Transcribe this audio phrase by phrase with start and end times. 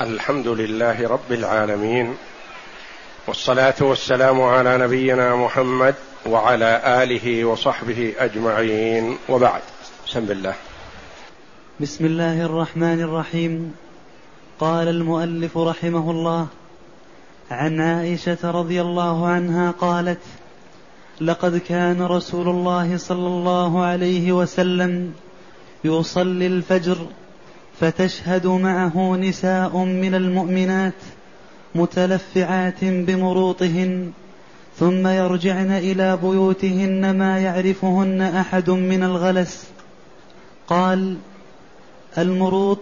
[0.00, 2.14] الحمد لله رب العالمين
[3.26, 5.94] والصلاة والسلام على نبينا محمد
[6.26, 9.18] وعلى آله وصحبه أجمعين.
[9.28, 9.60] وبعد
[10.06, 10.54] بسم الله.
[11.80, 13.74] بسم الله الرحمن الرحيم.
[14.60, 16.46] قال المؤلف رحمه الله
[17.50, 20.22] عن عائشة رضي الله عنها قالت
[21.20, 25.14] لقد كان رسول الله صلى الله عليه وسلم
[25.84, 27.06] يصلي الفجر
[27.80, 30.92] فتشهد معه نساء من المؤمنات
[31.74, 34.12] متلفعات بمروطهن
[34.78, 39.66] ثم يرجعن إلى بيوتهن ما يعرفهن أحد من الغلس.
[40.66, 41.16] قال
[42.18, 42.80] المروط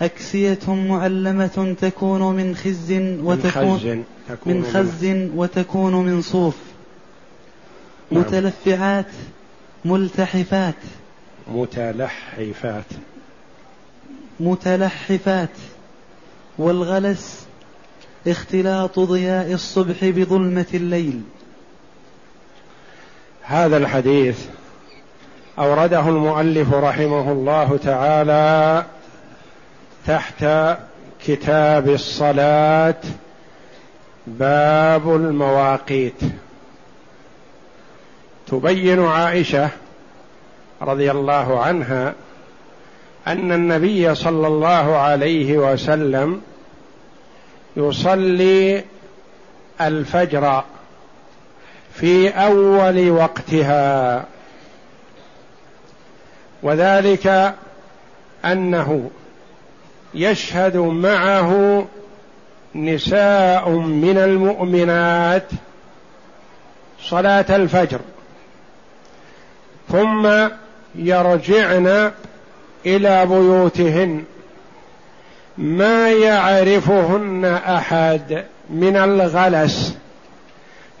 [0.00, 4.04] أكسية معلمة تكون من خز وتكون
[4.46, 5.04] من خز
[5.36, 6.56] وتكون من صوف.
[8.10, 8.20] نعم.
[8.20, 9.06] متلفعات
[9.84, 10.74] ملتحفات.
[11.54, 12.84] متلحفات.
[14.40, 15.48] متلحفات
[16.58, 17.46] والغلس
[18.26, 21.22] اختلاط ضياء الصبح بظلمة الليل.
[23.42, 24.46] هذا الحديث
[25.58, 28.84] أورده المؤلف رحمه الله تعالى
[30.06, 30.44] تحت
[31.26, 33.00] كتاب الصلاة
[34.26, 36.20] باب المواقيت.
[38.46, 39.70] تبين عائشة
[40.82, 42.14] رضي الله عنها
[43.26, 46.42] أن النبي صلى الله عليه وسلم
[47.76, 48.84] يصلي
[49.80, 50.64] الفجر
[51.94, 54.24] في أول وقتها.
[56.62, 57.54] وذلك
[58.44, 59.10] أنه
[60.14, 61.86] يشهد معه
[62.74, 65.48] نساء من المؤمنات
[67.02, 68.00] صلاة الفجر.
[69.88, 70.48] ثم
[70.94, 72.12] يرجعن
[72.86, 74.24] إلى بيوتهن.
[75.58, 79.96] ما يعرفهن أحد من الغلس.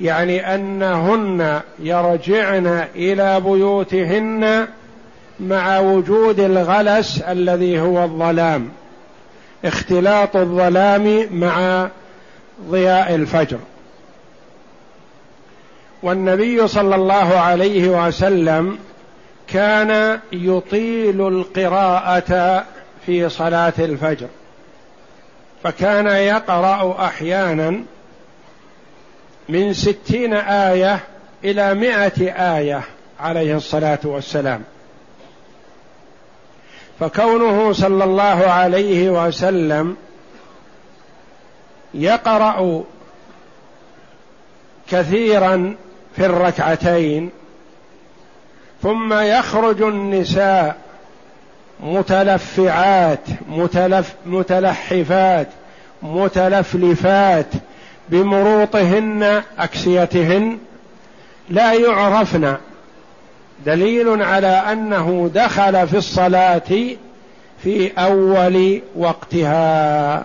[0.00, 4.66] يعني أنهن يرجعن إلى بيوتهن
[5.40, 8.68] مع وجود الغلس الذي هو الظلام.
[9.64, 11.88] اختلاط الظلام مع
[12.70, 13.58] ضياء الفجر.
[16.02, 18.78] والنبي صلى الله عليه وسلم
[19.52, 22.64] كان يطيل القراءة
[23.06, 24.28] في صلاة الفجر.
[25.64, 27.82] فكان يقرأ أحيانا
[29.48, 31.00] من ستين آية
[31.44, 32.82] إلى مائة آية
[33.20, 34.62] عليه الصلاة والسلام.
[37.00, 39.96] فكونه صلى الله عليه وسلم
[41.94, 42.84] يقرأ
[44.90, 45.74] كثيرا
[46.16, 47.30] في الركعتين
[48.82, 50.76] ثم يخرج النساء
[51.80, 55.48] متلفعات متلف متلحفات
[56.02, 57.46] متلفلفات
[58.08, 60.58] بمروطهن أكسيتهن
[61.50, 62.56] لا يعرفن.
[63.66, 66.96] دليل على أنه دخل في الصلاة
[67.62, 70.24] في أول وقتها.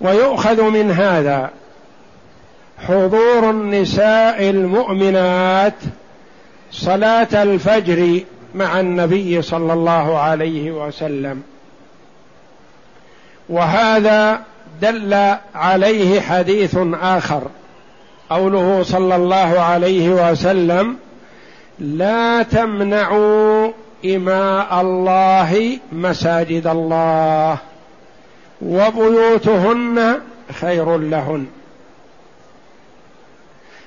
[0.00, 1.50] ويؤخذ من هذا
[2.88, 5.74] حضور النساء المؤمنات
[6.74, 8.20] صلاة الفجر
[8.54, 11.42] مع النبي صلى الله عليه وسلم.
[13.48, 14.40] وهذا
[14.82, 17.42] دل عليه حديث آخر
[18.30, 20.96] قوله صلى الله عليه وسلم
[21.78, 23.70] لا تمنعوا
[24.04, 27.58] إماء الله مساجد الله
[28.62, 30.20] وبيوتهن
[30.60, 31.46] خير لهن.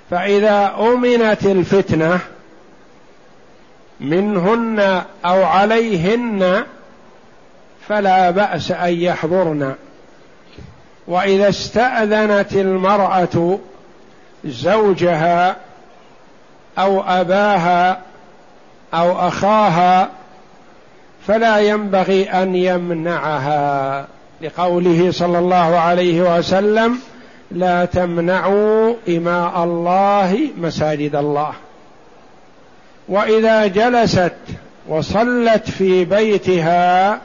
[0.09, 2.19] فإذا أمنت الفتنة
[3.99, 6.63] منهن أو عليهن
[7.87, 9.75] فلا بأس أن يحضرن.
[11.07, 13.59] وإذا استأذنت المرأة
[14.45, 15.55] زوجها
[16.77, 17.99] أو أباها
[18.93, 20.09] أو أخاها
[21.27, 24.07] فلا ينبغي أن يمنعها.
[24.41, 26.99] لقوله صلى الله عليه وسلم
[27.51, 31.53] لا تمنعوا إماء الله مساجد الله.
[33.07, 34.33] وإذا جلست
[34.87, 37.21] وصلت في بيتها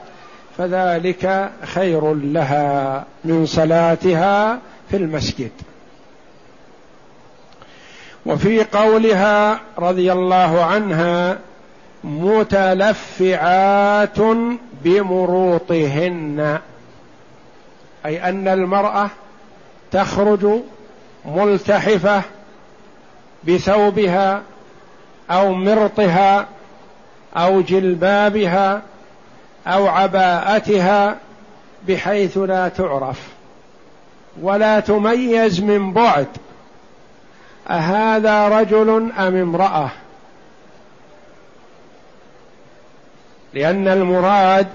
[0.59, 4.59] فذلك خير لها من صلاتها
[4.91, 5.51] في المسجد.
[8.27, 11.39] وفي قولها رضي الله عنها
[12.05, 14.19] متلفعات
[14.85, 16.59] بمروطهن
[18.07, 19.11] أي أن المرأة
[19.91, 20.47] تخرج
[21.25, 22.23] ملتحفة
[23.49, 24.43] بثوبها
[25.33, 26.47] أو مرطها
[27.37, 28.83] أو جلبابها
[29.67, 31.17] أو عباءتها
[31.89, 33.21] بحيث لا تعرف
[34.43, 36.27] ولا تميز من بعد
[37.69, 39.91] أهذا رجل أم امرأة؟
[43.55, 44.67] لأن المراد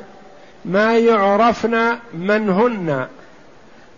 [0.65, 3.07] ما يعرفن من هن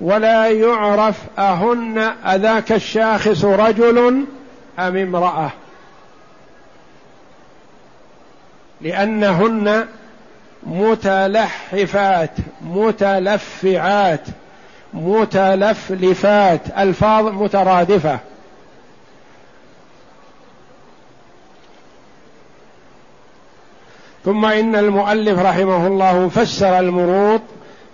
[0.01, 4.25] ولا يعرف أهن أذاك الشاخص رجل
[4.79, 5.51] أم امرأة.
[8.81, 9.85] لأنهن
[10.63, 12.31] متلحفات
[12.61, 14.21] متلفعات
[14.93, 18.19] متلفلفات ألفاظ مترادفة.
[24.25, 27.41] ثم إن المؤلف رحمه الله فسر المروط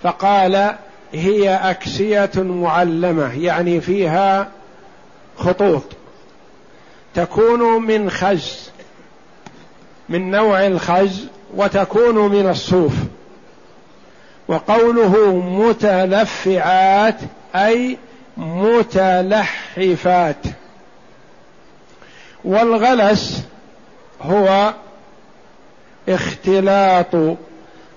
[0.04, 0.76] فقال
[1.14, 4.48] هي أكسية معلمة يعني فيها
[5.38, 5.84] خطوط.
[7.16, 8.75] تكون من خز.
[10.10, 12.94] من نوع الخز وتكون من الصوف.
[14.48, 17.16] وقوله متلفعات
[17.56, 17.98] أي
[18.38, 20.38] متلحفات.
[22.46, 23.44] والغلس
[24.22, 24.74] هو
[26.10, 27.16] اختلاط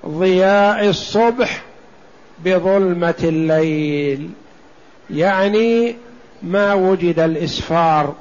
[0.07, 1.63] ضياء الصبح
[2.45, 4.31] بظلمة الليل
[5.11, 5.97] يعني
[6.43, 8.15] ما وجد الإسفار.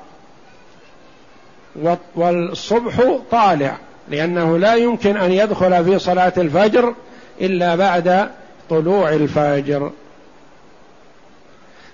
[2.15, 3.77] والصبح طالع
[4.09, 6.93] لأنه لا يمكن أن يدخل في صلاة الفجر
[7.41, 8.29] إلا بعد
[8.69, 9.91] طلوع الفجر.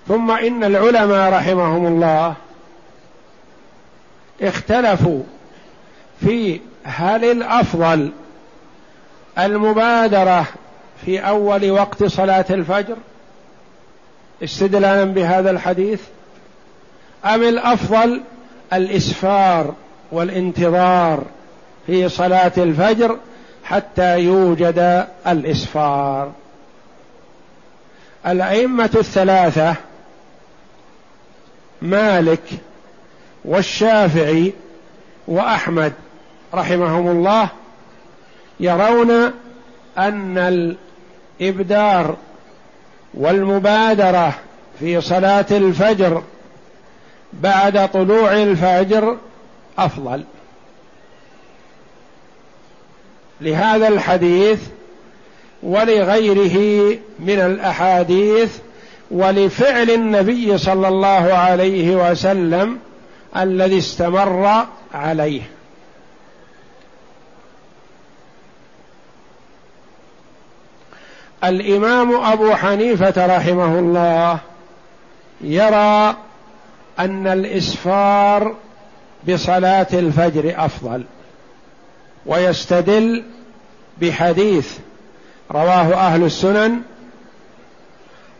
[0.08, 2.34] ثم إن العلماء رحمهم الله
[4.42, 5.22] اختلفوا
[6.20, 8.12] في هل الأفضل
[9.38, 10.46] المبادرة
[11.04, 12.96] في أول وقت صلاة الفجر
[14.44, 16.00] استدلالا بهذا الحديث
[17.24, 18.20] أم الأفضل
[18.74, 19.74] الإسفار
[20.12, 21.22] والانتظار
[21.86, 23.18] في صلاة الفجر
[23.64, 26.32] حتى يوجد الإسفار.
[28.26, 29.74] الأئمة الثلاثة
[31.82, 32.42] مالك
[33.44, 34.52] والشافعي
[35.28, 35.92] وأحمد
[36.54, 37.48] رحمهم الله
[38.60, 39.10] يرون
[39.98, 40.38] أن
[41.40, 42.16] الإبدار
[43.14, 44.34] والمبادرة
[44.80, 46.22] في صلاة الفجر
[47.42, 49.16] بعد طلوع الفجر
[49.78, 50.24] أفضل.
[53.40, 54.60] لهذا الحديث
[55.62, 58.58] ولغيره من الأحاديث
[59.10, 62.78] ولفعل النبي صلى الله عليه وسلم
[63.36, 65.42] الذي استمر عليه.
[71.44, 74.38] الإمام أبو حنيفة رحمه الله
[75.40, 76.16] يرى
[76.98, 78.54] أن الإسفار
[79.28, 81.04] بصلاة الفجر أفضل
[82.26, 83.24] ويستدل
[84.00, 84.78] بحديث
[85.50, 86.80] رواه أهل السنن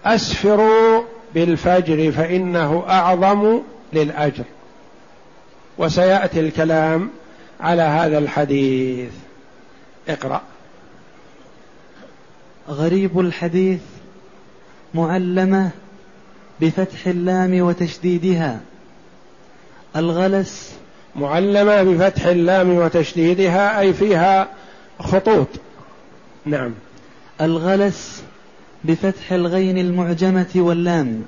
[0.05, 1.03] أسفروا
[1.35, 3.61] بالفجر فإنه أعظم
[3.93, 4.45] للأجر.
[5.79, 7.11] وسيأتي الكلام
[7.61, 9.13] على هذا الحديث.
[10.09, 10.43] اقرأ.
[12.69, 13.81] غريب الحديث
[14.95, 15.71] معلمة
[16.61, 18.61] بفتح اللام وتشديدها.
[19.97, 20.75] الغلس
[21.17, 24.49] معلمة بفتح اللام وتشديدها أي فيها
[25.01, 25.49] خطوط.
[26.47, 26.75] نعم.
[27.41, 28.23] الغلس
[28.85, 31.23] بفتح الغين المعجمة واللام.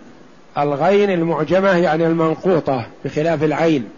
[0.59, 3.89] الغين المعجمة يعني المنقوطة بخلاف العين.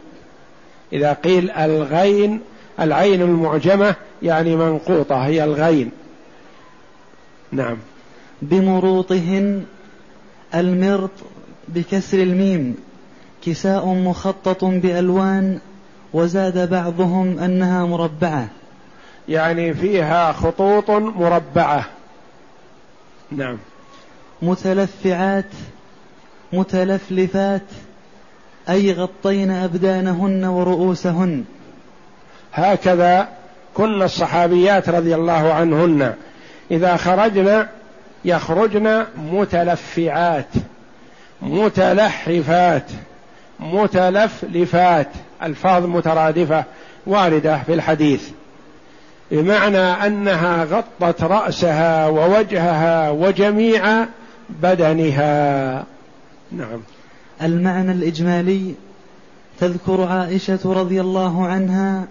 [0.93, 2.41] إذا قيل الغين
[2.81, 5.91] العين المعجمة يعني منقوطة هي الغين.
[7.53, 7.77] نعم.
[8.43, 9.65] بمروطهن
[10.55, 11.11] المرط
[11.69, 12.77] بكسر الميم
[13.47, 15.59] كساء مخطط بألوان
[16.13, 18.49] وزاد بعضهم أنها مربعة.
[19.29, 21.85] يعني فيها خطوط مربعة.
[23.31, 23.59] نعم.
[24.43, 25.45] متلفعات
[26.53, 27.63] متلفلفات
[28.69, 31.45] أي غطين أبدانهن ورؤوسهن.
[32.53, 33.29] هكذا
[33.75, 36.15] كن الصحابيات رضي الله عنهن.
[36.71, 37.67] إذا خرجن
[38.25, 40.49] يخرجن متلفعات
[41.43, 42.91] متلحفات
[43.61, 45.09] متلفلفات
[45.43, 46.65] ألفاظ مترادفة
[47.07, 48.29] واردة في الحديث.
[49.31, 54.07] بمعنى أنها غطت رأسها ووجهها وجميع
[54.51, 55.85] بدنها.
[56.53, 56.81] نعم.
[57.43, 58.75] المعنى الإجمالي
[59.61, 62.05] تذكر عائشة رضي الله عنها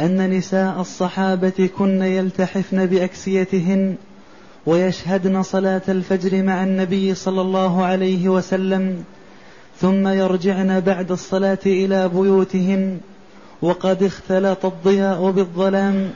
[0.00, 3.96] أن نساء الصحابة كن يلتحفن بأكسيتهن
[4.66, 9.04] ويشهدن صلاة الفجر مع النبي صلى الله عليه وسلم
[9.80, 12.98] ثم يرجعن بعد الصلاة إلى بيوتهن
[13.62, 16.10] وقد اختلط الضياء بالظلام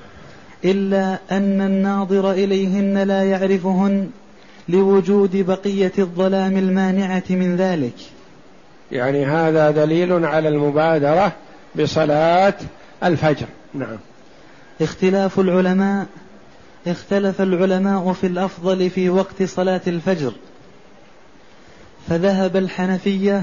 [0.65, 4.11] إلا أن الناظر إليهن لا يعرفهن
[4.69, 7.95] لوجود بقية الظلام المانعة من ذلك.
[8.93, 11.33] يعني هذا دليل على المبادرة
[11.77, 12.55] بصلاة
[13.05, 13.47] الفجر.
[13.75, 13.97] نعم.
[14.81, 16.07] اختلاف العلماء
[16.87, 20.33] اختلف العلماء في الأفضل في وقت صلاة الفجر
[22.09, 23.43] فذهب الحنفية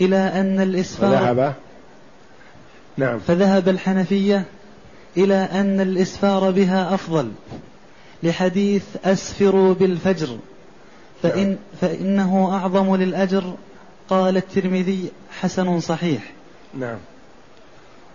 [0.00, 1.54] إلى أن الإسفار ذهب
[2.96, 3.18] نعم.
[3.18, 4.44] فذهب الحنفية
[5.16, 7.32] إلى أن الإسفار بها أفضل
[8.22, 10.38] لحديث أسفروا بالفجر
[11.22, 11.56] فإن نعم.
[11.80, 13.54] فإنه أعظم للأجر
[14.08, 15.10] قال الترمذي
[15.40, 16.32] حسن صحيح.
[16.78, 16.98] نعم.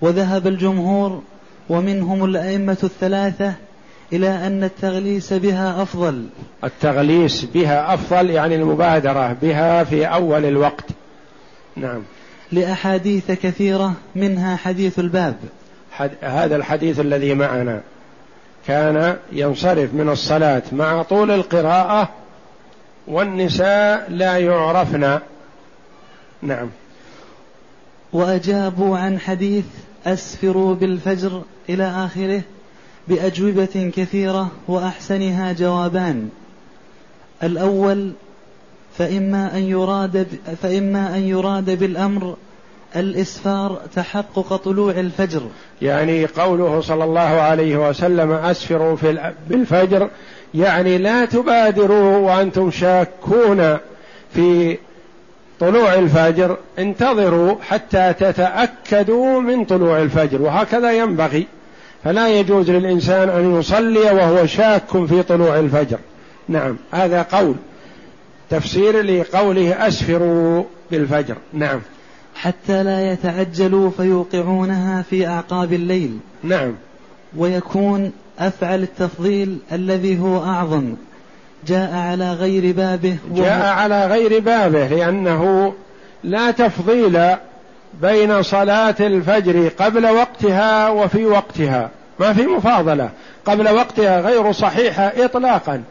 [0.02, 1.22] وذهب الجمهور
[1.70, 3.54] ومنهم الأئمة الثلاثة
[4.14, 6.26] إلى أن التغليس بها أفضل.
[6.64, 10.86] التغليس بها أفضل يعني المبادرة بها في أول الوقت.
[11.76, 12.02] نعم.
[12.52, 15.36] لأحاديث كثيرة منها حديث الباب.
[15.92, 17.82] حد هذا الحديث الذي معنا.
[18.68, 22.10] كان ينصرف من الصلاة مع طول القراءة
[23.08, 25.20] والنساء لا يعرفن.
[26.42, 26.70] نعم.
[28.14, 29.66] وأجابوا عن حديث
[30.06, 32.42] أسفروا بالفجر إلى آخره.
[33.08, 36.30] بأجوبة كثيرة وأحسنها جوابان.
[37.44, 38.12] الأول
[38.98, 40.28] فإما أن يراد
[40.62, 42.36] فإما أن يراد بالأمر
[42.96, 45.42] الإسفار تحقق طلوع الفجر.
[45.82, 50.10] يعني قوله صلى الله عليه وسلم أسفروا في بالفجر
[50.54, 53.78] يعني لا تبادروا وأنتم شاكون
[54.34, 54.78] في
[55.60, 56.58] طلوع الفجر.
[56.80, 61.48] انتظروا حتى تتأكدوا من طلوع الفجر وهكذا ينبغي.
[62.04, 65.98] فلا يجوز للإنسان أن يصلي وهو شاك في طلوع الفجر.
[66.50, 66.78] نعم.
[66.92, 67.56] هذا قول.
[68.50, 71.36] تفسير لقوله أسفروا بالفجر.
[71.54, 71.80] نعم.
[72.36, 76.18] حتى لا يتعجلوا فيوقعونها في أعقاب الليل.
[76.44, 76.74] نعم.
[77.38, 80.96] ويكون أفعل التفضيل الذي هو أعظم.
[81.68, 83.18] جاء على غير بابه.
[83.36, 85.74] جاء على غير بابه لأنه
[86.24, 87.20] لا تفضيل
[87.94, 91.90] بين صلاة الفجر قبل وقتها وفي وقتها.
[92.20, 93.10] ما في مفاضلة.
[93.46, 95.84] قبل وقتها غير صحيحة إطلاقا.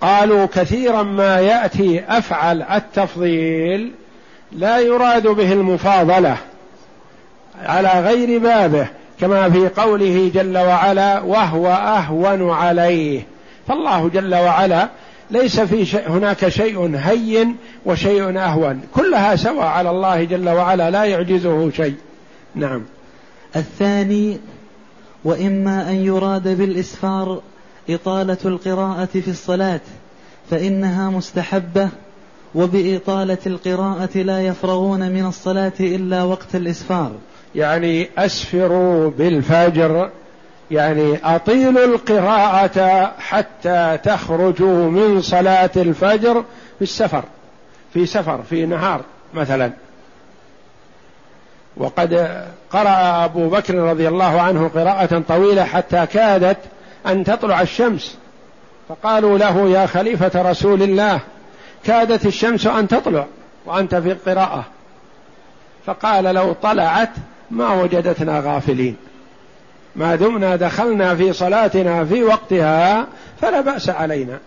[0.00, 3.92] قالوا كثيرا ما يأتي أفعل التفضيل
[4.52, 6.36] لا يراد به المفاضلة
[7.64, 8.86] على غير بابه
[9.20, 13.22] كما في قوله جل وعلا وهو أهون عليه.
[13.68, 14.88] فالله جل وعلا
[15.30, 18.80] ليس في شيء هناك شيء هين وشيء أهون.
[18.94, 21.94] كلها سواء على الله جل وعلا لا يعجزه شيء.
[22.54, 22.82] نعم.
[23.56, 24.38] الثاني
[25.24, 27.40] وإما أن يراد بالإسفار
[27.90, 29.80] إطالة القراءة في الصلاة
[30.50, 31.88] فإنها مستحبة
[32.54, 37.12] وبإطالة القراءة لا يفرغون من الصلاة إلا وقت الإسفار.
[37.54, 40.10] يعني أسفروا بالفجر
[40.70, 46.44] يعني أطيلوا القراءة حتى تخرجوا من صلاة الفجر
[46.78, 47.22] في السفر
[47.94, 49.00] في سفر في نهار
[49.34, 49.72] مثلا.
[51.76, 52.14] وقد
[52.70, 56.58] قرأ أبو بكر رضي الله عنه قراءة طويلة حتى كادت
[57.06, 58.18] أن تطلع الشمس.
[58.88, 61.20] فقالوا له يا خليفة رسول الله
[61.84, 63.26] كادت الشمس أن تطلع
[63.66, 64.64] وأنت في القراءة.
[65.86, 67.10] فقال لو طلعت
[67.50, 68.96] ما وجدتنا غافلين.
[69.96, 73.06] ما دمنا دخلنا في صلاتنا في وقتها
[73.40, 74.38] فلا بأس علينا.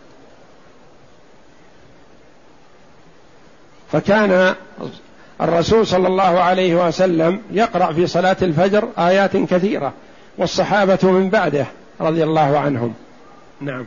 [3.91, 4.55] فكان
[5.41, 9.93] الرسول صلى الله عليه وسلم يقرأ في صلاة الفجر آيات كثيرة
[10.37, 11.65] والصحابة من بعده
[12.01, 12.93] رضي الله عنهم.
[13.61, 13.85] نعم.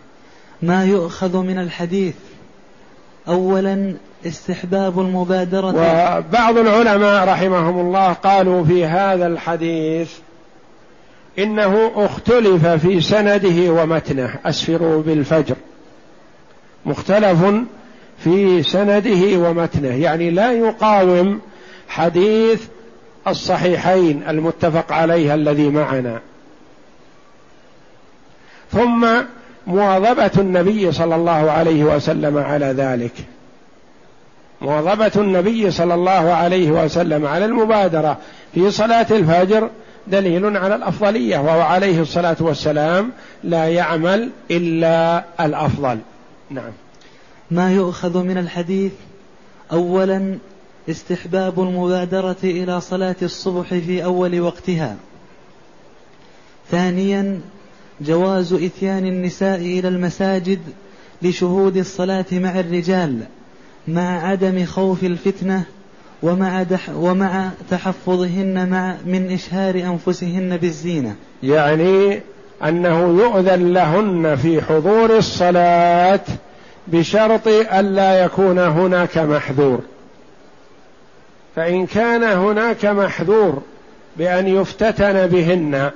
[0.62, 2.14] ما يؤخذ من الحديث
[3.28, 3.94] اولا
[4.26, 10.10] استحباب المبادرة؟ وبعض العلماء رحمهم الله قالوا في هذا الحديث
[11.42, 14.34] إنه اختلف في سنده ومتنه.
[14.44, 15.56] أسفروا بالفجر.
[16.86, 17.38] مختلف
[18.24, 19.94] في سنده ومتنه.
[20.02, 21.40] يعني لا يقاوم
[21.88, 22.62] حديث
[23.28, 26.20] الصحيحين المتفق عليه الذي معنا.
[28.72, 29.06] ثم
[29.66, 33.12] مواظبة النبي صلى الله عليه وسلم على ذلك.
[34.60, 38.18] مواظبة النبي صلى الله عليه وسلم على المبادرة
[38.54, 39.70] في صلاة الفجر
[40.10, 43.12] دليل على الأفضلية وهو عليه الصلاة والسلام
[43.44, 45.98] لا يعمل إلا الأفضل.
[46.50, 46.72] نعم.
[47.50, 48.92] ما يؤخذ من الحديث؟
[49.72, 50.38] اولا
[50.90, 54.96] استحباب المبادرة إلى صلاة الصبح في أول وقتها.
[56.70, 57.40] ثانيا
[58.00, 60.60] جواز إتيان النساء إلى المساجد
[61.22, 63.20] لشهود الصلاة مع الرجال
[63.88, 65.64] مع عدم خوف الفتنة
[66.22, 71.14] ومع, دح ومع تحفظهن مع من إشهار أنفسهن بالزينة.
[71.42, 72.20] يعني
[72.64, 76.20] أنه يؤذن لهن في حضور الصلاة
[76.86, 79.80] بشرط الا يكون هناك محذور.
[81.56, 83.62] فإن كان هناك محذور
[84.16, 85.90] بأن يفتتن بهن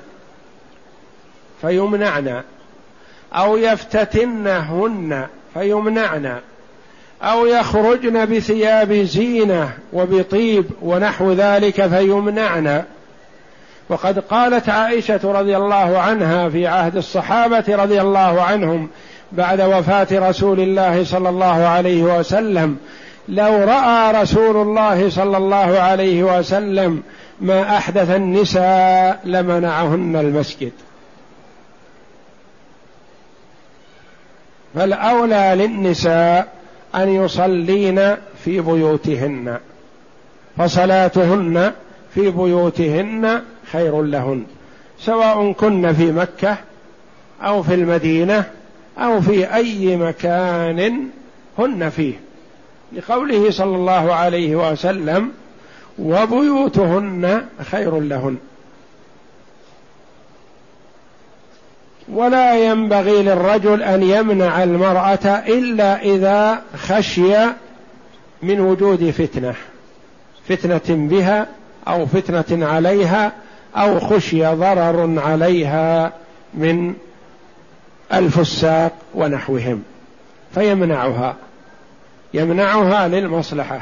[1.60, 2.42] فيمنعن
[3.32, 6.40] أو يفتتنهن فيمنعن.
[7.22, 12.84] أو يخرجن بثياب زينة وبطيب ونحو ذلك فيمنعن.
[13.88, 18.88] وقد قالت عائشة رضي الله عنها في عهد الصحابة رضي الله عنهم
[19.32, 22.76] بعد وفاة رسول الله صلى الله عليه وسلم
[23.28, 27.02] لو رأى رسول الله صلى الله عليه وسلم
[27.40, 30.72] ما أحدث النساء لمنعهن المسجد.
[34.74, 36.48] فالأولى للنساء
[36.94, 39.58] أن يصلين في بيوتهن
[40.56, 41.72] فصلاتهن
[42.14, 44.44] في بيوتهن خير لهن
[44.98, 46.56] سواء كن في مكة
[47.42, 48.44] أو في المدينة
[48.98, 51.08] أو في أي مكان
[51.58, 52.14] هن فيه.
[52.92, 55.30] لقوله صلى الله عليه وسلم
[55.98, 58.36] وبيوتهن خير لهن.
[62.08, 67.34] ولا ينبغي للرجل أن يمنع المرأة إلا إذا خشي
[68.42, 69.54] من وجود فتنة
[70.48, 71.46] فتنة بها
[71.88, 73.32] أو فتنة عليها
[73.76, 76.12] أو خشي ضرر عليها
[76.54, 76.94] من
[78.14, 79.82] الفساق ونحوهم
[80.54, 81.36] فيمنعها
[82.34, 83.80] يمنعها للمصلحة.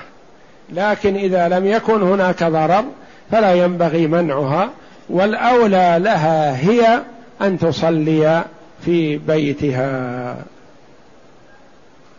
[0.71, 2.85] لكن إذا لم يكن هناك ضرر
[3.31, 4.71] فلا ينبغي منعها
[5.11, 7.03] والأولى لها هي
[7.41, 8.45] أن تصلي
[8.85, 10.37] في بيتها.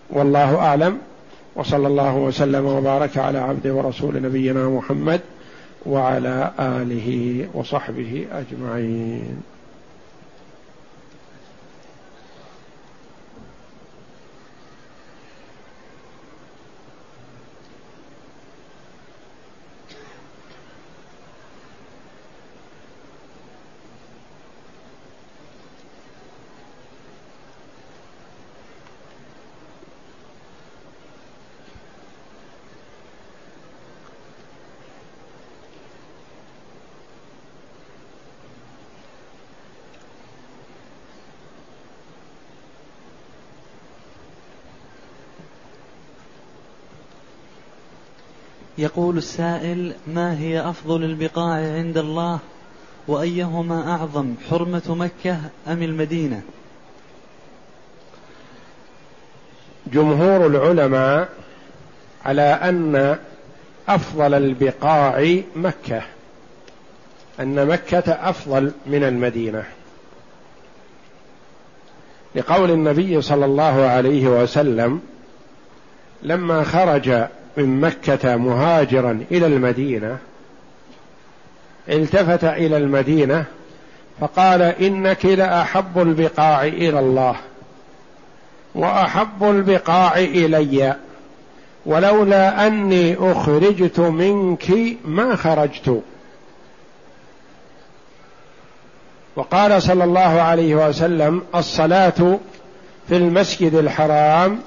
[0.10, 0.98] والله أعلم.
[1.56, 5.22] وصلى الله وسلم وبارك على عبده ورسول نبينا محمد
[5.86, 9.53] وعلى آله وصحبه أجمعين.
[48.78, 52.40] يقول السائل ما هي أفضل البقاع عند الله؟
[53.08, 56.42] وأيهما أعظم حرمة مكة أم المدينة؟
[59.88, 61.30] جمهور العلماء
[62.26, 63.18] على أن
[63.88, 66.02] أفضل البقاع مكة
[67.40, 69.64] أن مكة أفضل من المدينة.
[72.36, 75.02] لقول النبي صلى الله عليه وسلم
[76.24, 77.28] لما خرج
[77.58, 80.18] من مكة مهاجرا إلى المدينة
[81.90, 83.46] التفت إلى المدينة
[84.20, 87.36] فقال إنك لأحب البقاع إلى الله
[88.76, 90.96] وأحب البقاع إلي
[91.86, 94.68] ولولا أني أخرجت منك
[95.06, 96.02] ما خرجت.
[99.36, 102.40] وقال صلى الله عليه وسلم الصلاة
[103.08, 104.60] في المسجد الحرام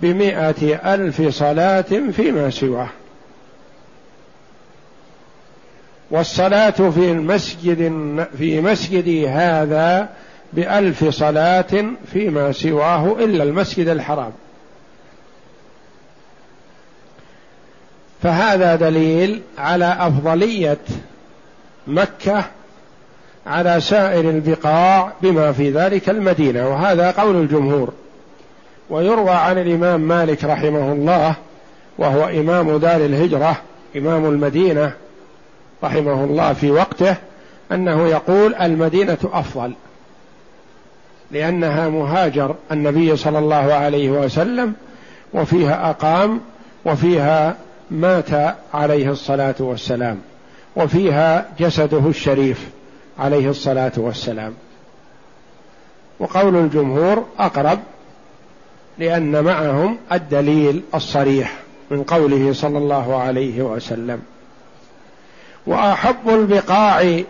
[0.00, 2.88] بمائة ألف صلاة فيما سواه.
[6.10, 7.78] والصلاة في المسجد
[8.38, 10.08] في مسجدي هذا
[10.52, 14.32] بألف صلاة فيما سواه إلا المسجد الحرام.
[18.22, 20.78] فهذا دليل على أفضلية
[21.86, 22.44] مكة
[23.46, 27.92] على سائر البقاع بما في ذلك المدينة وهذا قول الجمهور.
[28.90, 31.34] ويروى عن الإمام مالك رحمه الله
[31.98, 33.56] وهو إمام دار الهجرة
[33.96, 34.92] إمام المدينة
[35.84, 37.16] رحمه الله في وقته
[37.72, 39.72] أنه يقول المدينة أفضل
[41.30, 44.74] لأنها مهاجر النبي صلى الله عليه وسلم
[45.34, 46.40] وفيها أقام
[46.84, 47.56] وفيها
[47.90, 50.20] مات عليه الصلاة والسلام
[50.76, 52.68] وفيها جسده الشريف
[53.18, 54.54] عليه الصلاة والسلام.
[56.18, 57.78] وقول الجمهور أقرب
[58.98, 61.56] لأن معهم الدليل الصريح
[61.90, 64.22] من قوله صلى الله عليه وسلم.
[65.66, 67.22] وأحب البقاع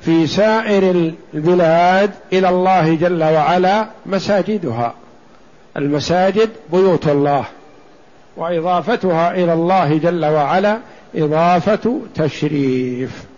[0.00, 4.94] في سائر البلاد إلى الله جل وعلا مساجدها.
[5.76, 7.44] المساجد بيوت الله
[8.36, 10.78] وإضافتها إلى الله جل وعلا
[11.14, 13.29] إضافة تشريف.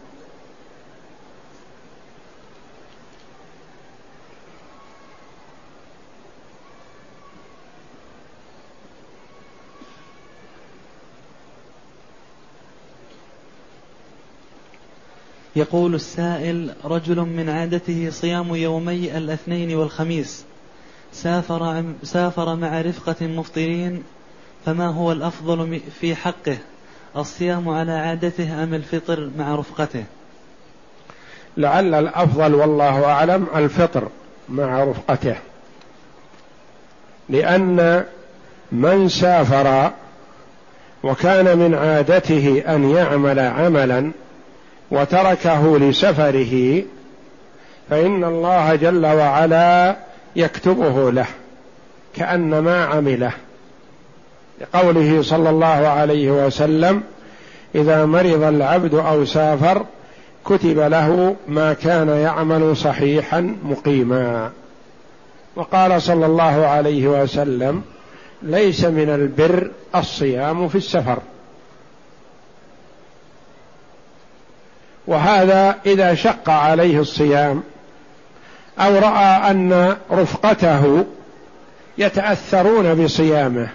[15.57, 20.45] يقول السائل رجل من عادته صيام يومي الاثنين والخميس.
[21.13, 24.03] سافر سافر مع رفقة مفطرين
[24.67, 26.59] فما هو الأفضل في حقه؟
[27.17, 30.05] الصيام على عادته أم الفطر مع رفقته؟
[31.57, 34.09] لعل الأفضل والله أعلم الفطر
[34.49, 35.37] مع رفقته.
[37.29, 38.05] لأن
[38.73, 39.91] من سافر
[41.03, 44.13] وكان من عادته أن يعمل عملا
[44.93, 46.83] وتركه لسفره
[47.91, 49.97] فإن الله جل وعلا
[50.37, 51.27] يكتبه له
[52.17, 53.33] كأن ما عمله.
[54.61, 57.03] لقوله صلى الله عليه وسلم
[57.75, 59.85] إذا مرض العبد أو سافر
[60.45, 64.51] كتب له ما كان يعمل صحيحا مقيما.
[65.57, 67.83] وقال صلى الله عليه وسلم
[68.43, 71.19] ليس من البر الصيام في السفر.
[75.07, 77.63] وهذا إذا شق عليه الصيام
[78.79, 81.05] أو رأى أن رفقته
[81.99, 83.69] يتأثرون بصيامه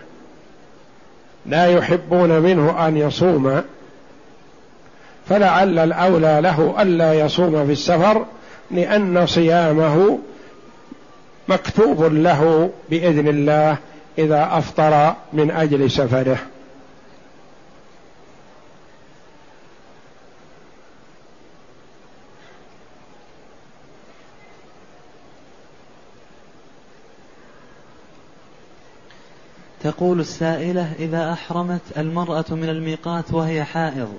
[1.45, 3.63] لا يحبون منه أن يصوم
[5.29, 8.25] فلعل الأولى له ألا يصوم في السفر
[8.71, 10.19] لأن صيامه
[11.47, 13.77] مكتوب له بإذن الله
[14.17, 16.37] إذا أفطر من أجل سفره.
[29.87, 34.17] تقول السائلة إذا أحرمت المرأة من الميقات وهي حائض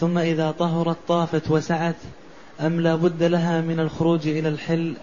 [0.00, 1.94] ثم إذا طهرت طافت وسعت
[2.60, 4.94] أم لا بد لها من الخروج إلى الحل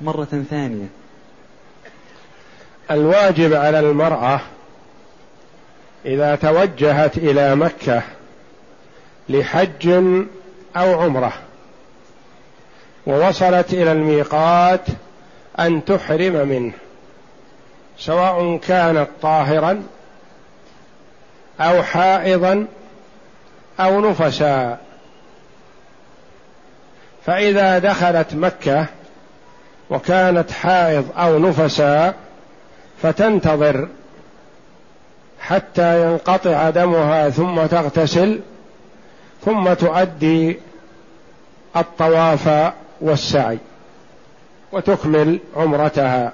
[0.00, 0.86] مرة ثانية؟
[2.90, 4.40] الواجب على المرأة
[6.06, 8.02] إذا توجهت إلى مكة
[9.28, 9.88] لحج
[10.76, 11.32] أو عمرة
[13.06, 14.86] ووصلت إلى الميقات
[15.58, 16.72] أن تحرم منه.
[18.04, 19.82] سواء كانت طاهرا
[21.60, 22.66] أو حائضا
[23.80, 24.78] أو نفسا.
[27.26, 28.86] فإذا دخلت مكة
[29.90, 32.14] وكانت حائض أو نفسا
[33.02, 33.88] فتنتظر
[35.40, 38.40] حتى ينقطع دمها ثم تغتسل
[39.44, 40.58] ثم تؤدي
[41.76, 43.58] الطواف والسعي
[44.72, 46.32] وتكمل عمرتها.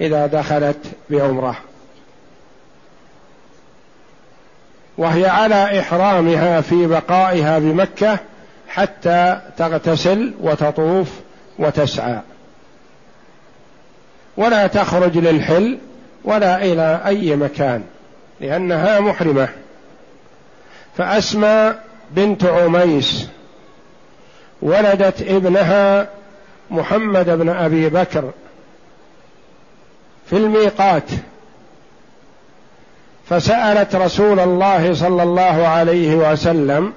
[0.00, 0.78] إذا دخلت
[1.10, 1.56] بعمرة.
[4.98, 8.18] وهي على إحرامها في بقائها بمكة
[8.68, 11.08] حتى تغتسل وتطوف
[11.58, 12.20] وتسعى.
[14.36, 15.78] ولا تخرج للحل
[16.24, 17.84] ولا إلى أي مكان
[18.40, 19.48] لأنها محرمة.
[20.96, 21.74] فأسمى
[22.10, 23.28] بنت عميس
[24.62, 26.08] ولدت ابنها
[26.70, 28.30] محمد بن أبي بكر
[30.30, 31.10] في الميقات.
[33.28, 36.92] فسألت رسول الله صلى الله عليه وسلم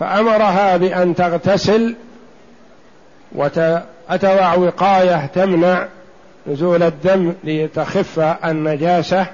[0.00, 1.96] فأمرها بأن تغتسل
[3.32, 5.86] وتتبع وقاية تمنع
[6.46, 9.26] نزول الدم لتخف النجاسة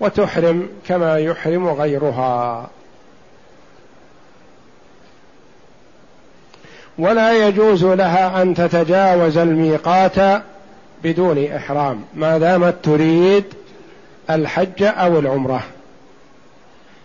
[0.00, 2.70] وتحرم كما يحرم غيرها.
[6.98, 10.42] ولا يجوز لها أن تتجاوز الميقات
[11.04, 12.04] بدون إحرام.
[12.14, 13.44] ما دامت تريد
[14.30, 15.62] الحج أو العمرة.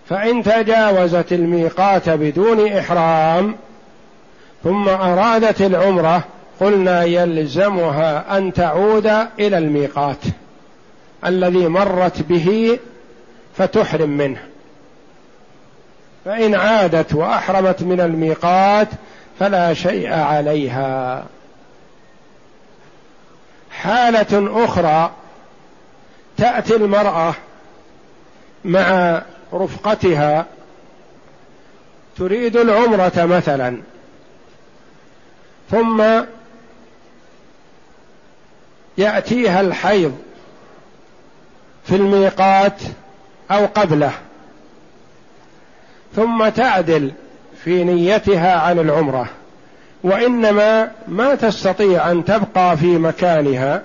[0.10, 3.56] فإن تجاوزت الميقات بدون إحرام
[4.64, 6.24] ثم أرادت العمرة
[6.60, 9.06] قلنا يلزمها أن تعود
[9.40, 10.24] إلى الميقات.
[11.26, 12.80] الذي مرت به
[13.58, 14.40] فتحرم منه.
[16.26, 18.88] فإن عادت وأحرمت من الميقات
[19.40, 21.26] فلا شيء عليها.
[23.72, 25.12] حالة أخرى
[26.38, 27.34] تأتي المرأة
[28.66, 29.22] مع
[29.54, 30.46] رفقتها
[32.18, 33.82] تريد العمرة مثلا.
[35.72, 36.04] ثم
[38.98, 40.18] يأتيها الحيض
[41.86, 42.82] في الميقات
[43.52, 44.14] أو قبله.
[46.16, 47.12] ثم تعدل.
[47.64, 49.30] في نيتها عن العمرة
[50.04, 53.82] وإنما ما تستطيع أن تبقى في مكانها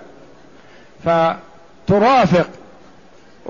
[1.05, 2.49] فترافق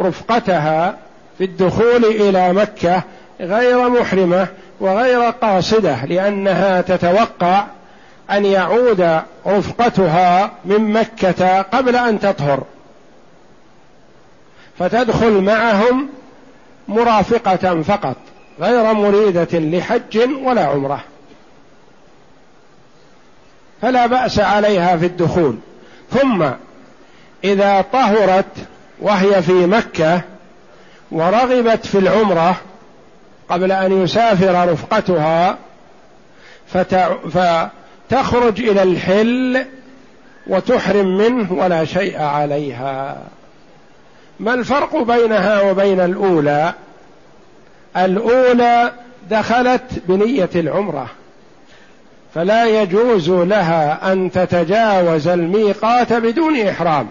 [0.00, 0.96] رفقتها
[1.38, 3.02] في الدخول إلى مكة
[3.40, 4.46] غير محرمة
[4.80, 7.64] وغير قاصدة لأنها تتوقع
[8.30, 12.62] أن يعود رفقتها من مكة قبل أن تطهر.
[14.78, 16.08] فتدخل معهم
[16.88, 18.16] مرافقة فقط.
[18.61, 21.05] غير مريدة لحج ولا عمرة.
[23.83, 25.57] فلا بأس عليها في الدخول.
[26.11, 26.47] ثم
[27.44, 28.66] إذا طهرت
[29.01, 30.21] وهي في مكة
[31.11, 32.57] ورغبت في العمرة
[33.49, 35.59] قبل أن يسافر رفقتها
[36.68, 39.66] فتخرج إلى الحل
[40.47, 43.23] وتحرم منه ولا شيء عليها.
[44.40, 46.75] ما الفرق بينها وبين الأولى؟
[48.04, 48.92] الأولى
[49.30, 51.11] دخلت بنية العمرة
[52.34, 57.08] فلا يجوز لها أن تتجاوز الميقات بدون إحرام.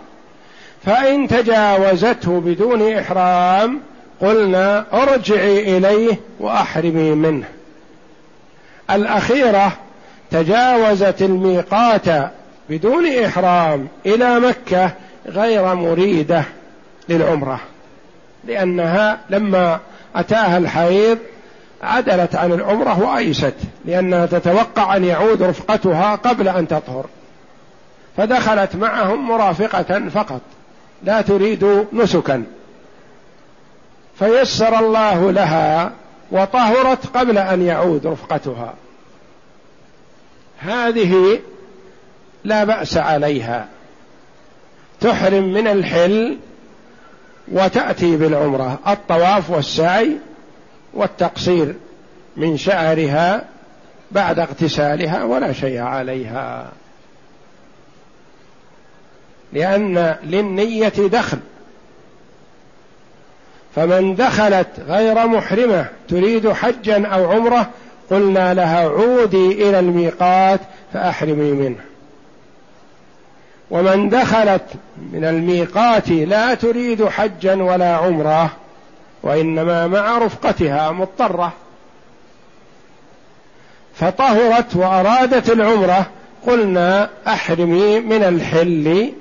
[0.86, 3.80] فإن تجاوزته بدون إحرام
[4.22, 7.46] قلنا ارجعي إليه وأحرمي منه.
[8.90, 9.72] الأخيرة
[10.32, 12.32] تجاوزت الميقات
[12.70, 14.92] بدون إحرام إلى مكة
[15.28, 16.44] غير مريدة
[17.10, 17.60] للعمرة
[18.44, 19.80] لأنها لما
[20.20, 21.18] أتاها الحيض
[21.82, 23.54] عدلت عن العمرة وأيست
[23.86, 27.06] لأنها تتوقع أن يعود رفقتها قبل أن تطهر.
[28.18, 30.42] فدخلت معهم مرافقة فقط
[31.04, 32.44] لا تريد نسكا.
[34.20, 35.92] فيسر الله لها
[36.32, 38.74] وطهرت قبل أن يعود رفقتها.
[40.60, 41.40] هذه
[42.44, 43.68] لا بأس عليها.
[45.02, 46.38] تحرم من الحل
[47.52, 50.18] وتأتي بالعمرة الطواف والسعي
[50.94, 51.76] والتقصير
[52.38, 53.46] من شعرها
[54.12, 56.72] بعد اغتسالها ولا شيء عليها.
[59.54, 61.40] لأن للنية دخل.
[63.76, 67.70] فمن دخلت غير محرمة تريد حجا أو عمرة
[68.12, 70.60] قلنا لها عودي إلى الميقات
[70.94, 71.87] فأحرمي منه.
[73.72, 74.64] ومن دخلت
[75.14, 78.52] من الميقات لا تريد حجا ولا عمرة
[79.24, 81.54] وإنما مع رفقتها مضطرة.
[83.96, 86.06] فطهرت وأرادت العمرة
[86.48, 89.14] قلنا أحرمي من الحل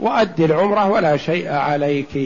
[0.00, 2.18] وأدي العمرة ولا شيء عليك.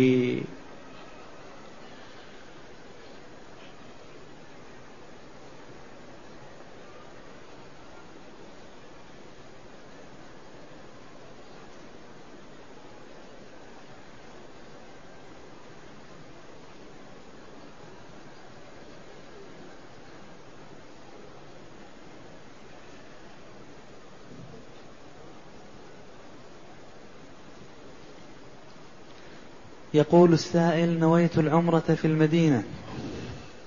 [29.94, 32.62] يقول السائل نويت العمرة في المدينة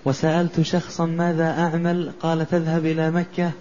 [0.06, 3.52] وسألت شخصا ماذا أعمل؟ قال تذهب إلى مكة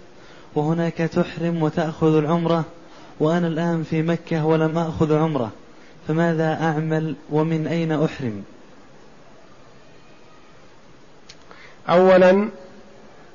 [0.54, 2.64] وهناك تحرم وتأخذ العمرة
[3.20, 5.52] وأنا الآن في مكة ولم أخذ عمرة
[6.08, 8.44] فماذا أعمل؟ ومن أين أحرم؟
[11.88, 12.48] أولا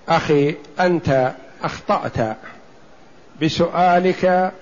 [0.10, 1.34] أخي أنت
[1.64, 2.38] أخطأت
[3.42, 4.54] بسؤالك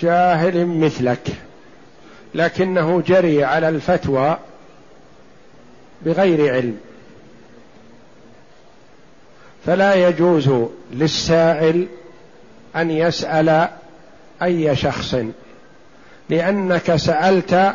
[0.00, 1.47] جاهل مثلك.
[2.34, 4.38] لكنه جري على الفتوى
[6.02, 6.78] بغير علم.
[9.66, 10.50] فلا يجوز
[10.92, 11.86] للسائل
[12.76, 13.68] أن يسأل
[14.42, 15.16] أي شخص
[16.28, 17.74] لأنك سألت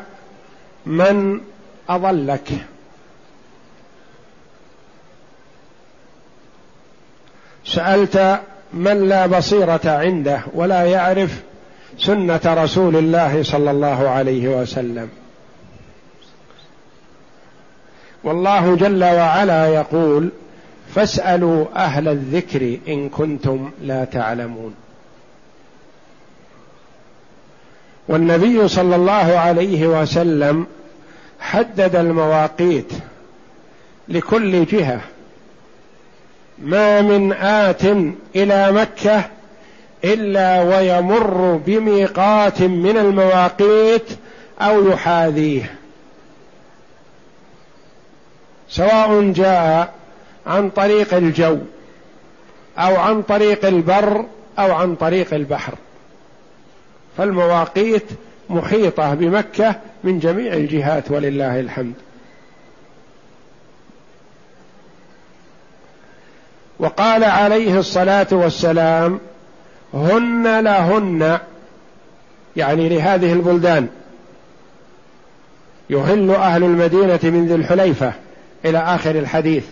[0.86, 1.42] من
[1.90, 2.50] أضلك.
[7.66, 8.40] سألت
[8.74, 11.42] من لا بصيرة عنده ولا يعرف
[11.98, 15.10] سنة رسول الله صلى الله عليه وسلم.
[18.24, 20.30] والله جل وعلا يقول
[20.96, 24.76] فاسألوا أهل الذكر إن كنتم لا تعلمون.
[28.08, 30.68] والنبي صلى الله عليه وسلم
[31.40, 32.92] حدد المواقيت
[34.08, 35.02] لكل جهة
[36.60, 37.86] ما من آت
[38.36, 39.26] إلى مكة
[40.06, 44.10] إلا ويمر بميقات من المواقيت
[44.62, 45.76] أو يحاذيه.
[48.70, 49.94] سواء جاء
[50.48, 51.58] عن طريق الجو
[52.78, 54.26] أو عن طريق البر
[54.60, 55.74] أو عن طريق البحر.
[57.18, 58.06] فالمواقيت
[58.50, 61.94] محيطة بمكة من جميع الجهات ولله الحمد.
[66.80, 69.20] وقال عليه الصلاة والسلام
[69.94, 71.40] هن لهن
[72.56, 73.88] يعني لهذه البلدان.
[75.90, 78.14] يهل أهل المدينة من ذي الحليفة
[78.66, 79.66] إلى آخر الحديث.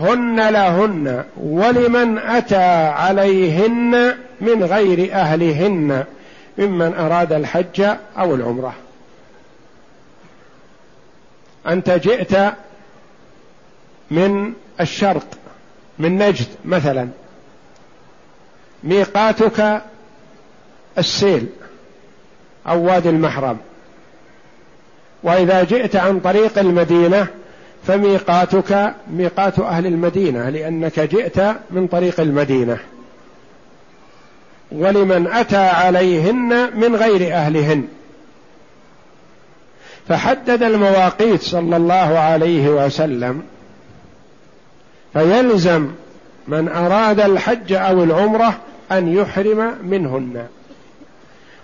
[0.00, 6.04] هن لهن ولمن أتى عليهن من غير أهلهن
[6.58, 7.82] ممن أراد الحج
[8.18, 8.74] أو العمرة.
[11.66, 12.52] أنت جئت
[14.10, 15.26] من الشرق
[15.98, 17.08] من نجد مثلا.
[18.84, 19.82] ميقاتك
[20.98, 21.46] السيل
[22.68, 23.58] أو وادي المحرم.
[25.22, 27.26] وإذا جئت عن طريق المدينة
[27.86, 31.40] فميقاتك ميقات أهل المدينة لأنك جئت
[31.70, 32.78] من طريق المدينة.
[34.72, 37.88] ولمن أتى عليهن من غير أهلهن.
[40.08, 43.42] فحدد المواقيت صلى الله عليه وسلم.
[45.12, 45.90] فيلزم
[46.48, 48.58] من أراد الحج أو العمرة
[48.92, 50.46] أن يحرم منهن.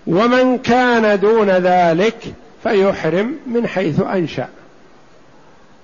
[0.07, 4.49] ومن كان دون ذلك فيحرم من حيث أنشأ.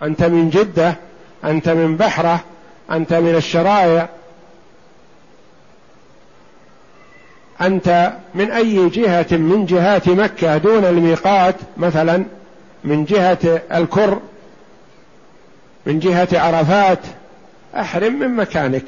[0.03, 0.97] أنت من جدة
[1.45, 2.45] أنت من بحرة
[2.91, 4.09] أنت من الشرايع
[7.61, 12.25] أنت من أي جهة؟ من جهات مكة دون الميقات مثلا
[12.85, 14.21] من جهة الكر
[15.87, 16.99] من جهة عرفات.
[17.77, 18.85] أحرم من مكانك.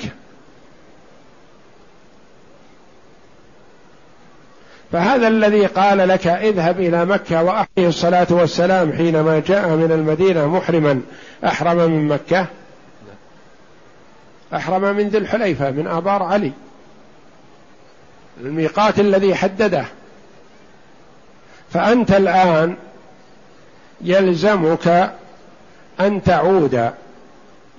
[4.95, 11.01] فهذا الذي قال لك اذهب إلى مكة واحيه الصلاة والسلام حينما جاء من المدينة محرما
[11.45, 12.47] أحرم من مكة؟
[14.55, 16.53] أحرم من ذي الحليفة من آبار علي.
[18.41, 19.85] الميقات الذي حدده.
[21.71, 22.77] فأنت الآن
[24.01, 25.13] يلزمك
[26.01, 26.91] أن تعود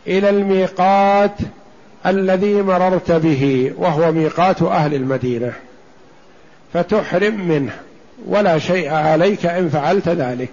[0.08, 1.38] إلى الميقات
[2.06, 5.54] الذي مررت به وهو ميقات أهل المدينة.
[6.76, 7.72] فتحرم منه.
[8.26, 10.50] ولا شيء عليك إن فعلت ذلك.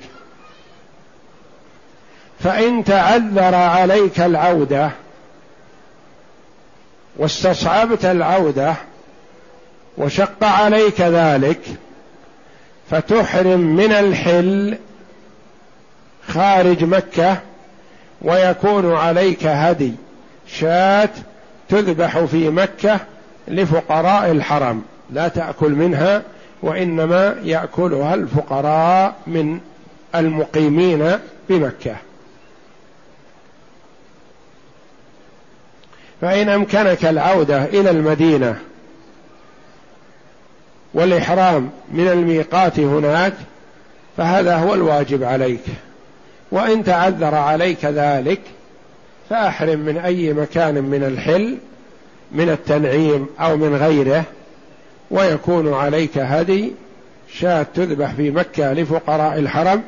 [2.41, 4.91] فإن تعذر عليك العودة
[7.17, 8.75] واستصعبت العودة
[9.99, 11.61] وشق عليك ذلك
[12.91, 14.79] فتحرم من الحل
[16.29, 17.39] خارج مكة
[18.23, 19.93] ويكون عليك هدي
[20.47, 21.11] شاة
[21.69, 23.01] تذبح في مكة
[23.49, 24.83] لفقراء الحرم.
[25.13, 26.23] لا تأكل منها
[26.63, 29.61] وإنما يأكلها الفقراء من
[30.15, 31.97] المقيمين بمكة.
[36.21, 38.59] فإن أمكنك العودة إلى المدينة
[40.95, 43.35] والإحرام من الميقات هناك
[44.17, 45.65] فهذا هو الواجب عليك.
[46.51, 48.41] وإن تعذر عليك ذلك
[49.31, 51.59] فأحرم من أي مكان من الحل
[52.33, 54.25] من التنعيم أو من غيره.
[55.13, 56.73] ويكون عليك هدي
[57.33, 59.83] شاة تذبح في مكة لفقراء الحرم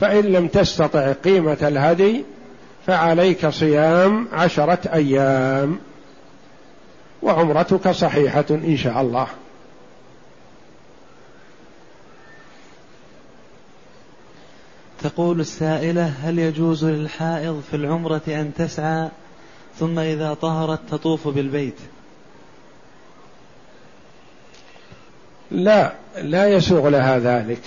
[0.00, 2.24] فإن لم تستطع قيمة الهدي
[2.86, 5.78] فعليك صيام عشرة أيام.
[7.22, 9.26] وعمرتك صحيحة إن شاء الله.
[15.02, 19.08] تقول السائلة هل يجوز للحائض في العمرة أن تسعى
[19.78, 21.76] ثم إذا طهرت تطوف بالبيت؟
[25.50, 27.60] لا لا يسوغ لها ذلك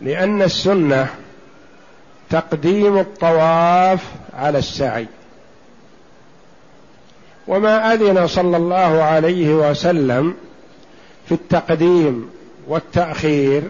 [0.00, 1.08] لأن السنة
[2.30, 5.06] تقديم الطواف على السعي.
[7.48, 10.34] وما أذن صلى الله عليه وسلم
[11.28, 12.30] في التقديم
[12.68, 13.62] والتأخير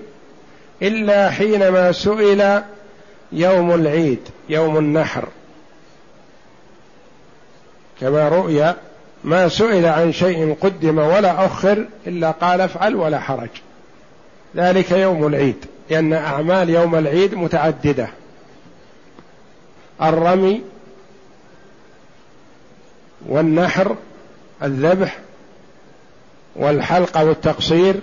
[0.83, 2.62] إلا حينما سئل
[3.33, 5.29] يوم العيد يوم النحر.
[8.00, 8.74] كما رؤي
[9.25, 13.49] ما سئل عن شيء قدم ولا أخر إلا قال افعل ولا حرج.
[14.57, 18.09] ذلك يوم العيد لأن أعمال يوم العيد متعددة.
[20.03, 20.63] الرمي
[23.29, 23.97] والنحر
[24.63, 25.19] الذبح
[26.57, 27.95] والحلق والتقصير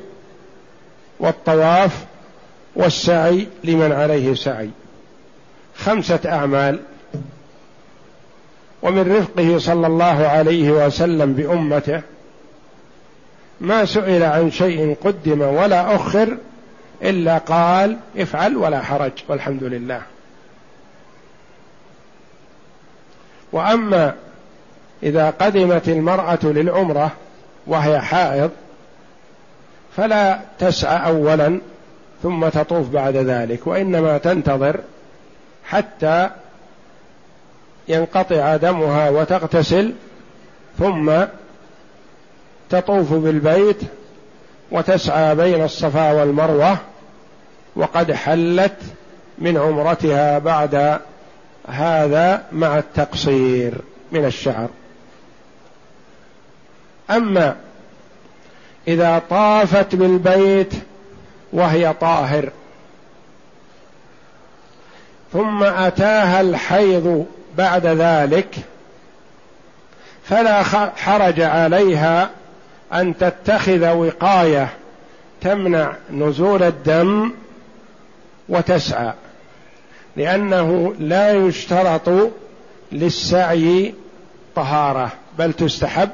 [1.20, 2.06] والطواف
[2.76, 4.70] والسعي لمن عليه سعي.
[5.78, 6.80] خمسة أعمال
[8.82, 12.02] ومن رفقه صلى الله عليه وسلم بأمته
[13.62, 16.38] ما سئل عن شيء قدم ولا أخر
[17.04, 20.02] إلا قال افعل ولا حرج والحمد لله.
[23.52, 24.16] وأما
[25.04, 27.12] إذا قدمت المرأة للعمرة
[27.68, 28.52] وهي حائض
[29.98, 31.60] فلا تسعى أولا
[32.24, 34.80] ثم تطوف بعد ذلك وإنما تنتظر
[35.66, 36.30] حتى
[37.88, 39.94] ينقطع دمها وتغتسل
[40.80, 41.12] ثم
[42.70, 43.82] تطوف بالبيت
[44.72, 46.78] وتسعى بين الصفا والمروة
[47.76, 48.78] وقد حلت
[49.38, 51.00] من عمرتها بعد
[51.68, 53.74] هذا مع التقصير
[54.12, 54.70] من الشعر.
[57.10, 57.56] أما
[58.88, 60.74] إذا طافت بالبيت
[61.54, 62.50] وهي طاهر
[65.34, 67.26] ثم أتاها الحيض
[67.58, 68.56] بعد ذلك
[70.24, 70.64] فلا
[70.96, 72.30] حرج عليها
[72.94, 74.70] أن تتخذ وقاية
[75.42, 77.32] تمنع نزول الدم
[78.50, 79.14] وتسعى
[80.16, 82.32] لأنه لا يشترط
[82.92, 83.94] للسعي
[84.56, 86.10] طهارة بل تستحب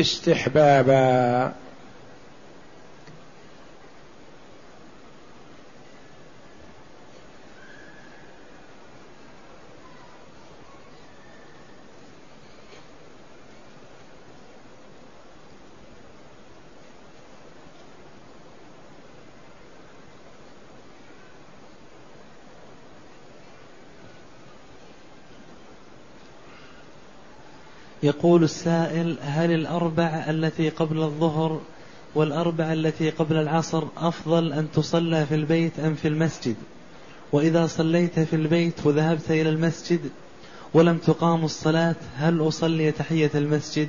[0.00, 1.52] استحبابا.
[28.06, 31.60] يقول السائل هل الأربع التي قبل الظهر
[32.14, 36.56] والأربع التي قبل العصر أفضل أن تصلى في البيت أم في المسجد؟
[37.32, 40.00] وإذا صليت في البيت وذهبت إلى المسجد
[40.74, 43.88] ولم تقام الصلاة هل أصلي تحية المسجد؟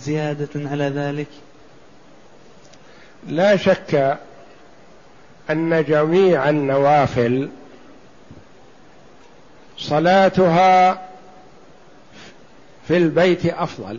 [0.00, 1.28] زيادة على ذلك.
[3.28, 4.18] لا شك
[5.50, 7.48] أن جميع النوافل
[9.78, 11.07] صلاتها
[12.88, 13.98] في البيت أفضل.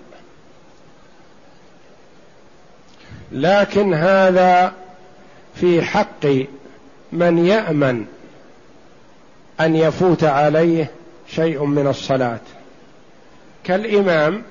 [3.32, 4.74] لكن هذا
[5.56, 6.26] في حق
[7.12, 8.06] من يأمن
[9.60, 10.92] أن يفوت عليه
[11.28, 12.40] شيء من الصلاة.
[13.64, 14.44] كالإمام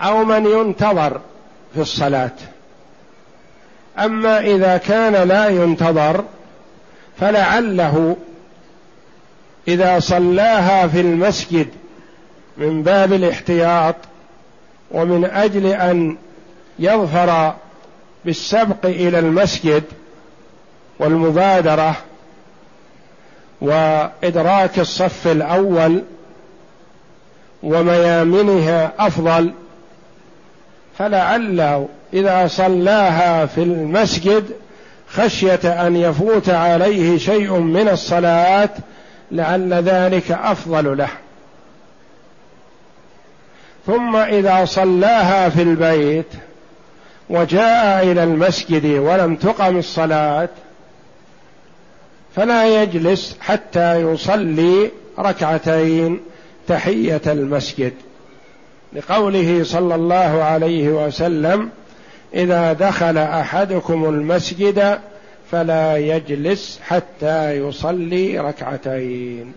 [0.00, 1.20] أو من ينتظر
[1.74, 2.36] في الصلاة.
[3.98, 6.24] أما إذا كان لا ينتظر
[7.20, 8.16] فلعله
[9.68, 11.68] إذا صلاها في المسجد
[12.56, 13.94] من باب الاحتياط
[14.90, 16.16] ومن أجل أن
[16.78, 17.54] يظفر
[18.24, 19.84] بالسبق إلى المسجد
[20.98, 21.96] والمبادرة
[23.60, 26.02] وإدراك الصف الأول
[27.62, 29.52] وميامنها أفضل
[30.98, 34.44] فلعله إذا صلاها في المسجد
[35.08, 38.70] خشية أن يفوت عليه شيء من الصلاة
[39.30, 41.08] لعل ذلك أفضل له.
[43.86, 46.26] ثم إذا صلاها في البيت
[47.30, 50.48] وجاء إلى المسجد ولم تقم الصلاة
[52.36, 56.20] فلا يجلس حتى يصلي ركعتين
[56.68, 57.92] تحية المسجد
[58.92, 61.70] لقوله صلى الله عليه وسلم
[62.34, 64.98] إذا دخل أحدكم المسجد
[65.50, 69.52] فلا يجلس حتى يصلي ركعتين.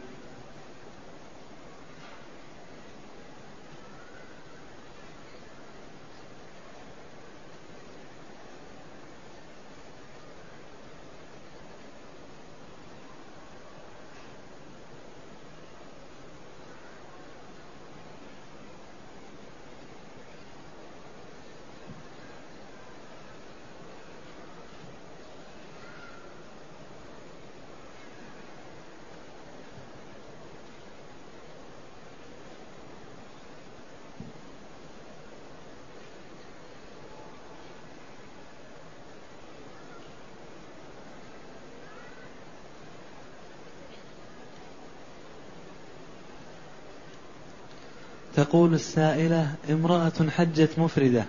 [48.36, 51.26] تقول السائلة امرأة حجت مفردة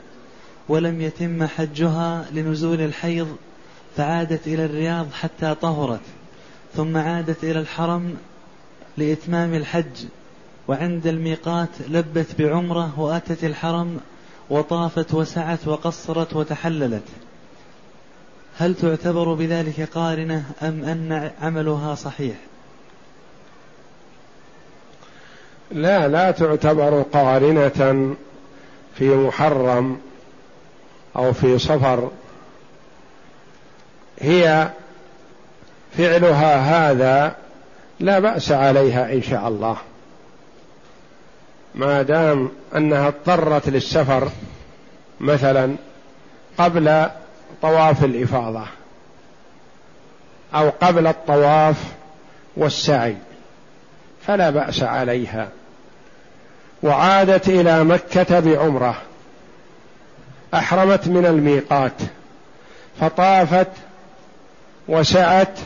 [0.69, 3.37] ولم يتم حجها لنزول الحيض
[3.97, 6.01] فعادت إلى الرياض حتى طهرت
[6.75, 8.17] ثم عادت إلى الحرم
[8.97, 10.05] لإتمام الحج
[10.69, 14.01] وعند الميقات لبت بعمرة وأتت الحرم
[14.51, 17.03] وطافت وسعت وقصرت وتحللت.
[18.59, 22.37] هل تعتبر بذلك قارنة أم أن عملها صحيح؟
[25.71, 28.15] لا لا تعتبر قارنة
[28.95, 30.01] في محرم
[31.17, 32.11] أو في صفر.
[34.21, 34.69] هي
[35.99, 36.57] فعلها
[36.91, 37.37] هذا
[38.01, 39.77] لا بأس عليها إن شاء الله.
[41.75, 44.29] ما دام أنها اضطرت للسفر
[45.21, 45.77] مثلا
[46.59, 47.07] قبل
[47.63, 48.65] طواف الإفاضة
[50.55, 51.77] أو قبل الطواف
[52.57, 53.17] والسعي.
[54.27, 55.49] فلا بأس عليها.
[56.83, 58.95] وعادت إلى مكة بعمرة.
[60.55, 61.93] أحرمت من الميقات.
[63.01, 63.69] فطافت
[64.89, 65.59] وسعت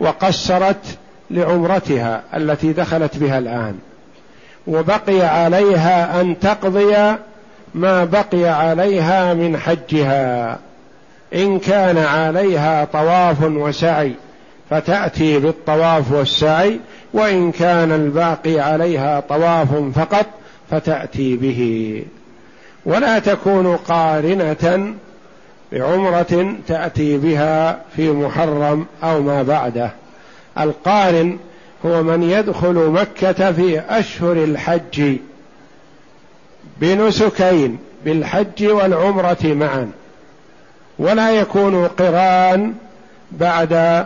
[0.00, 0.98] وقصرت
[1.30, 3.78] لعمرتها التي دخلت بها الآن.
[4.66, 7.16] وبقي عليها أن تقضي
[7.74, 10.58] ما بقي عليها من حجها.
[11.34, 14.12] إن كان عليها طواف وسعي
[14.70, 16.80] فتأتي بالطواف والسعي
[17.12, 20.26] وإن كان الباقي عليها طواف فقط
[20.70, 22.02] فتأتي به.
[22.84, 24.94] ولا تكون قارنة
[25.72, 29.90] بعمرة تأتي بها في محرم أو ما بعده.
[30.58, 31.38] القارن
[31.86, 35.16] هو من يدخل مكة في أشهر الحج
[36.80, 39.90] بنسكين بالحج والعمرة معا.
[40.98, 42.74] ولا يكون قران
[43.32, 44.04] بعد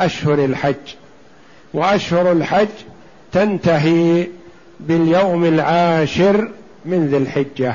[0.00, 0.94] أشهر الحج.
[1.74, 2.68] وأشهر الحج
[3.32, 4.26] تنتهي
[4.80, 6.50] باليوم العاشر
[6.84, 7.74] من ذي الحجة.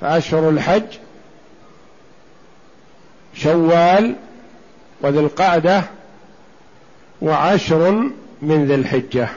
[0.00, 0.98] فأشهر الحج
[3.34, 4.14] شوال
[5.00, 5.82] وذي القعدة
[7.22, 8.10] وعشر
[8.42, 9.28] من ذي الحجة.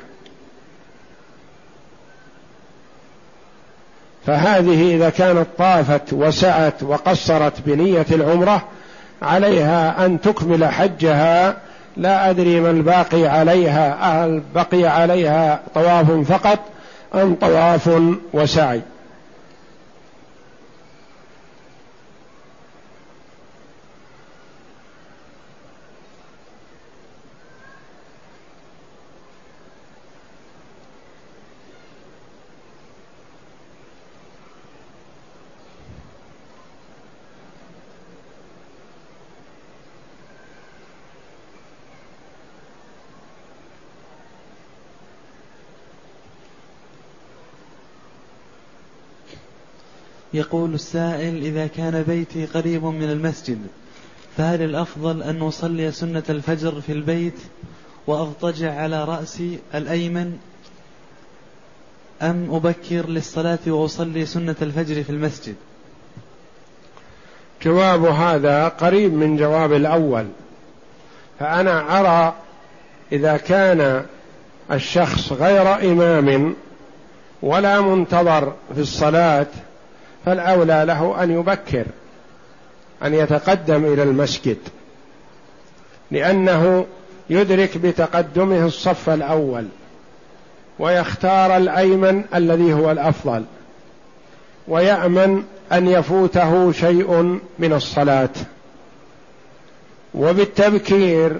[4.25, 8.67] فهذه إذا كانت طافت وسعت وقصرت بنية العمرة
[9.21, 11.57] عليها أن تكمل حجها
[11.97, 13.97] لا أدري ما الباقي عليها.
[14.25, 16.59] هل بقي عليها طواف فقط
[17.15, 17.89] أم طواف
[18.33, 18.81] وسعي؟
[50.35, 53.59] يقول السائل إذا كان بيتي قريب من المسجد
[54.37, 57.39] فهل الأفضل أن أصلي سنة الفجر في البيت
[58.07, 60.37] وأضطجع على رأسي الأيمن
[62.21, 65.55] أم أبكر للصلاة وأصلي سنة الفجر في المسجد؟
[67.63, 70.27] جواب هذا قريب من جواب الأول.
[71.39, 72.33] فأنا أرى
[73.11, 74.05] إذا كان
[74.71, 76.55] الشخص غير إمام
[77.41, 79.47] ولا منتظر في الصلاة
[80.25, 81.85] فالأولى له أن يبكر
[83.03, 84.57] أن يتقدم إلى المسجد
[86.11, 86.85] لأنه
[87.29, 89.67] يدرك بتقدمه الصف الأول
[90.79, 93.43] ويختار الأيمن الذي هو الأفضل
[94.67, 98.29] ويأمن أن يفوته شيء من الصلاة.
[100.13, 101.39] وبالتبكير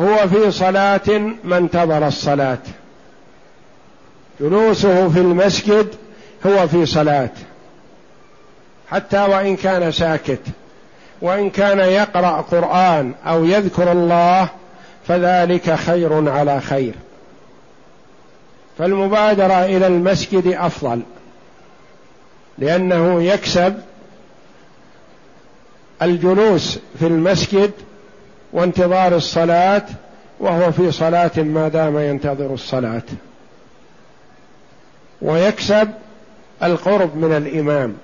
[0.00, 2.58] هو في صلاة ما انتظر الصلاة.
[4.40, 5.86] جلوسه في المسجد
[6.46, 7.30] هو في صلاة.
[8.90, 10.40] حتى وإن كان ساكت
[11.22, 14.48] وإن كان يقرأ قرآن أو يذكر الله
[15.08, 16.94] فذلك خير على خير.
[18.78, 21.00] فالمبادرة إلى المسجد أفضل
[22.58, 23.74] لأنه يكسب
[26.02, 27.70] الجلوس في المسجد
[28.52, 29.82] وانتظار الصلاة
[30.40, 33.02] وهو في صلاة ما دام ينتظر الصلاة.
[35.22, 35.90] ويكسب
[36.62, 37.96] القرب من الإمام.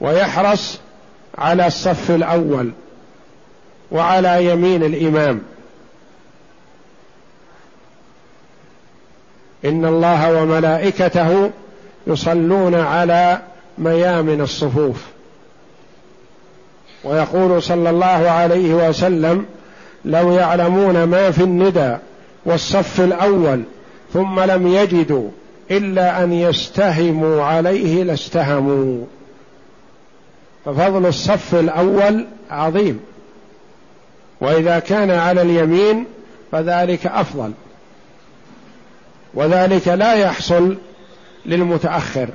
[0.00, 0.78] ويحرص
[1.38, 2.72] على الصف الأول
[3.90, 5.42] وعلى يمين الإمام.
[9.64, 11.50] إن الله وملائكته
[12.06, 13.42] يصلون على
[13.78, 15.04] ميامن الصفوف.
[17.04, 19.46] ويقول صلى الله عليه وسلم
[20.04, 21.96] لو يعلمون ما في الندى
[22.44, 23.62] والصف الأول
[24.12, 25.30] ثم لم يجدوا
[25.70, 29.04] إلا أن يستهموا عليه لاستهموا.
[30.66, 33.00] ففضل الصف الأول عظيم.
[34.40, 36.04] وإذا كان على اليمين
[36.52, 37.52] فذلك أفضل.
[39.34, 40.76] وذلك لا يحصل
[41.46, 42.28] للمتأخر.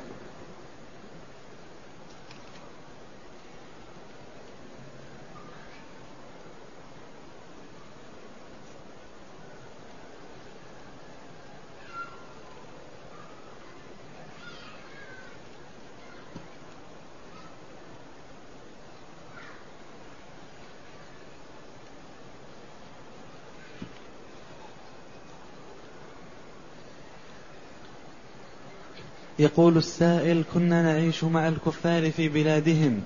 [29.39, 33.01] يقول السائل كنا نعيش مع الكفار في بلادهم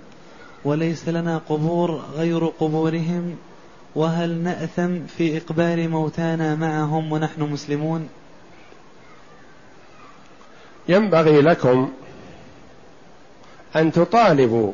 [0.66, 3.36] وليس لنا قبور غير قبورهم
[3.96, 8.10] وهل نأثم في إقبال موتانا معهم ونحن مسلمون؟
[10.90, 11.92] ينبغي لكم
[13.76, 14.72] أن تطالبوا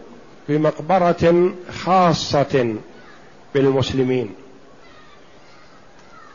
[0.50, 2.76] بمقبرة خاصة
[3.54, 4.30] بالمسلمين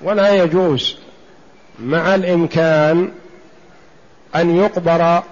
[0.02, 0.96] ولا يجوز
[1.80, 3.12] مع الإمكان
[4.36, 5.22] أن يقبر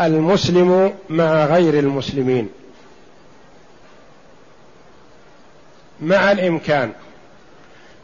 [0.00, 2.48] المسلم مع غير المسلمين.
[6.00, 6.92] مع الإمكان.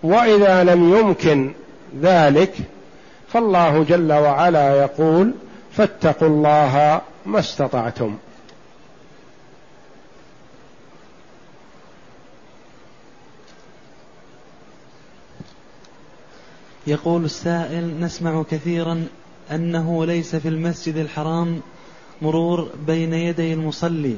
[0.03, 1.53] وإذا لم يمكن
[2.01, 2.55] ذلك
[3.33, 5.35] فالله جل وعلا يقول
[5.73, 8.17] فاتقوا الله ما استطعتم.
[16.87, 19.07] يقول السائل نسمع كثيرا
[19.53, 21.61] أنه ليس في المسجد الحرام
[22.23, 24.17] مرور بين يدي المصلي.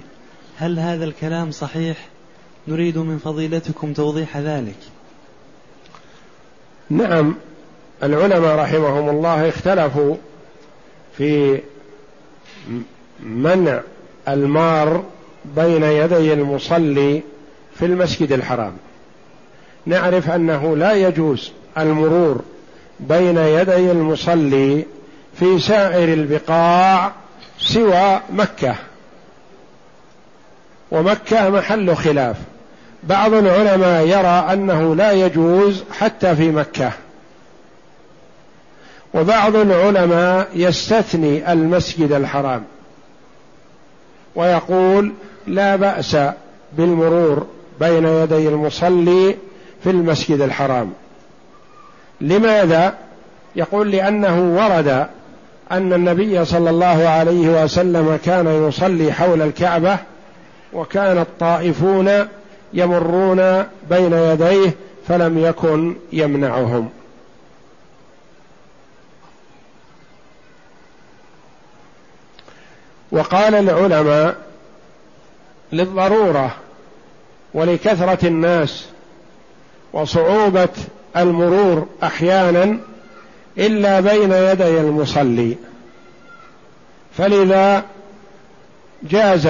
[0.59, 2.09] هل هذا الكلام صحيح؟
[2.69, 4.77] نريد من فضيلتكم توضيح ذلك.
[6.91, 7.35] نعم
[8.03, 10.17] العلماء رحمهم الله اختلفوا
[11.19, 11.61] في
[13.23, 13.81] منع
[14.29, 15.05] المار
[15.57, 17.23] بين يدي المصلي
[17.75, 18.73] في المسجد الحرام.
[19.87, 22.41] نعرف أنه لا يجوز المرور
[23.01, 24.85] بين يدي المصلي
[25.35, 27.13] في سائر البقاع
[27.59, 28.75] سوى مكة.
[30.91, 32.37] ومكة محل خلاف.
[33.03, 36.93] بعض العلماء يرى أنه لا يجوز حتى في مكة.
[39.15, 42.65] وبعض العلماء يستثني المسجد الحرام.
[44.35, 45.13] ويقول
[45.47, 46.17] لا بأس
[46.73, 47.47] بالمرور
[47.81, 49.37] بين يدي المصلي
[49.85, 50.93] في المسجد الحرام.
[52.21, 52.95] لماذا؟
[53.57, 55.07] يقول لأنه ورد
[55.71, 59.99] أن النبي صلى الله عليه وسلم كان يصلي حول الكعبة
[60.73, 62.29] وكان الطائفون
[62.73, 64.71] يمرون بين يديه
[65.09, 66.91] فلم يكن يمنعهم.
[73.13, 74.37] وقال العلماء
[75.73, 76.57] للضرورة
[77.55, 78.87] ولكثرة الناس
[79.93, 80.69] وصعوبة
[81.17, 82.79] المرور أحيانا
[83.59, 85.57] إلا بين يدي المصلي.
[87.17, 87.85] فلذا
[89.03, 89.49] جاز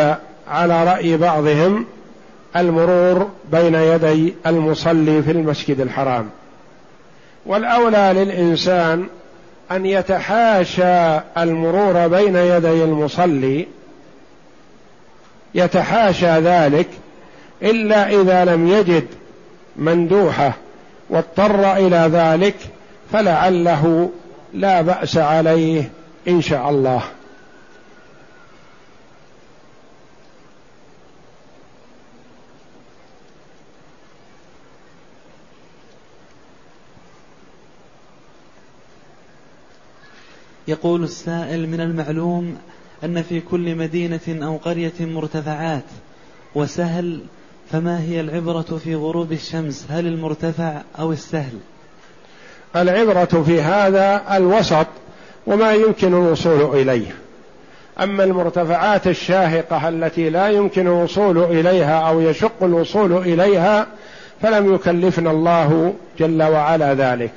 [0.48, 1.86] على رأي بعضهم
[2.57, 6.30] المرور بين يدي المصلي في المسجد الحرام.
[7.46, 9.07] والأولى للإنسان
[9.70, 13.66] أن يتحاشى المرور بين يدي المصلي.
[15.55, 16.88] يتحاشى ذلك
[17.62, 19.07] إلا إذا لم يجد
[19.76, 20.53] مندوحة
[21.11, 22.57] واضطر إلى ذلك
[23.12, 24.11] فلعله
[24.54, 25.90] لا بأس عليه
[26.28, 27.02] إن شاء الله.
[40.68, 42.58] يقول السائل من المعلوم
[43.04, 45.84] أن في كل مدينة أو قرية مرتفعات
[46.54, 47.20] وسهل
[47.70, 51.58] فما هي العبرة في غروب الشمس؟ هل المرتفع أو السهل؟
[52.77, 54.87] العبرة في هذا الوسط
[55.47, 57.14] وما يمكن الوصول إليه.
[58.01, 63.87] أما المرتفعات الشاهقة التي لا يمكن الوصول إليها أو يشق الوصول إليها
[64.43, 67.33] فلم يكلفنا الله جل وعلا ذلك.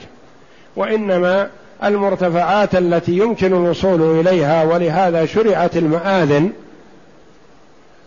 [0.76, 1.50] وإنما
[1.84, 6.52] المرتفعات التي يمكن الوصول إليها ولهذا شرعت المآذن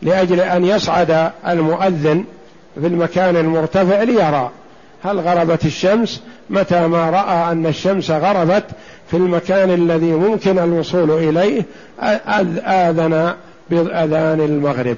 [0.02, 2.24] لأجل أن يصعد المؤذن
[2.80, 4.50] في المكان المرتفع ليرى.
[5.04, 8.64] هل غربت الشمس؟ متى ما رأى أن الشمس غربت
[9.10, 11.62] في المكان الذي ممكن الوصول إليه
[12.00, 13.34] آذن
[13.70, 14.96] بأذان المغرب.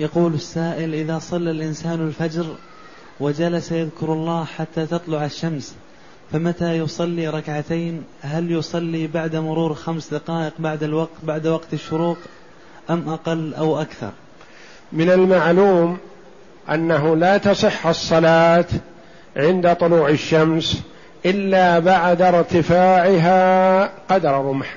[0.00, 2.56] يقول السائل إذا صلى الإنسان الفجر
[3.20, 5.74] وجلس يذكر الله حتى تطلع الشمس
[6.32, 12.18] فمتى يصلي ركعتين؟ هل يصلي بعد مرور خمس دقائق بعد الوقت بعد وقت الشروق
[12.90, 14.10] أم أقل أو أكثر؟
[14.92, 15.98] من المعلوم
[16.70, 18.66] أنه لا تصح الصلاة
[19.36, 20.82] عند طلوع الشمس
[21.26, 24.76] إلا بعد ارتفاعها قدر رمح.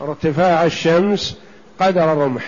[0.00, 1.36] ارتفاع الشمس
[1.80, 2.44] قدر رمح.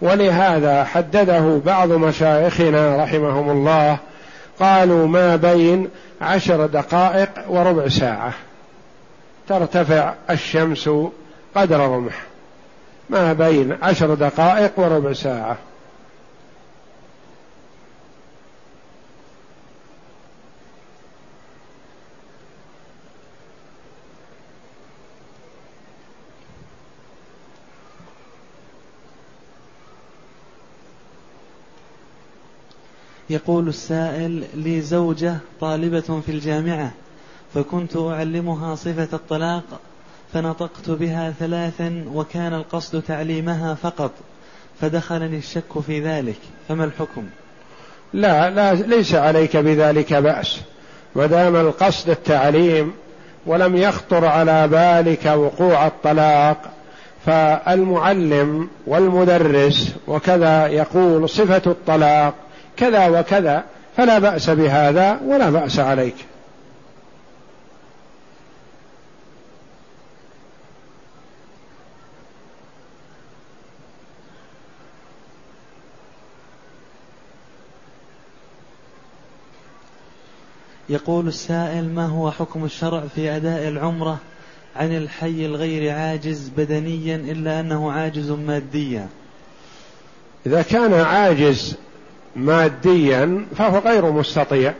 [0.00, 3.98] ولهذا حدده بعض مشايخنا رحمهم الله
[4.60, 5.88] قالوا ما بين
[6.20, 8.32] عشر دقائق وربع ساعة.
[9.48, 10.90] ترتفع الشمس
[11.54, 12.22] قدر رمح.
[13.10, 15.56] ما بين عشر دقائق وربع ساعة.
[33.30, 36.92] يقول السائل لي زوجة طالبة في الجامعة
[37.54, 39.64] فكنت أعلمها صفة الطلاق
[40.32, 44.10] فنطقت بها ثلاثا وكان القصد تعليمها فقط
[44.80, 47.24] فدخلني الشك في ذلك فما الحكم؟
[48.12, 50.60] لا لا ليس عليك بذلك بأس
[51.16, 52.92] ما دام القصد التعليم
[53.46, 56.62] ولم يخطر على بالك وقوع الطلاق
[57.26, 62.34] فالمعلم والمدرس وكذا يقول صفة الطلاق
[62.76, 63.64] كذا وكذا
[63.96, 66.14] فلا بأس بهذا ولا بأس عليك.
[80.88, 84.18] يقول السائل ما هو حكم الشرع في أداء العمرة
[84.76, 89.08] عن الحي الغير عاجز بدنيا إلا أنه عاجز ماديا؟
[90.46, 91.76] إذا كان عاجز
[92.36, 94.72] ماديا فهو غير مستطيع.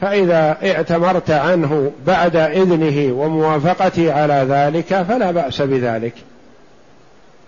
[0.00, 6.14] فإذا اعتمرت عنه بعد إذنه وموافقته على ذلك فلا بأس بذلك.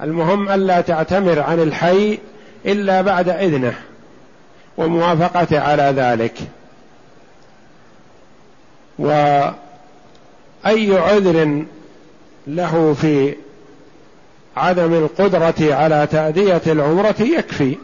[0.01, 2.19] المهم ألا تعتمر عن الحي
[2.66, 3.75] إلا بعد إذنه
[4.77, 6.35] وموافقته على ذلك.
[8.99, 9.55] وأي
[10.99, 11.64] عذر
[12.47, 13.35] له في
[14.57, 17.77] عدم القدرة على تأدية العمرة يكفي.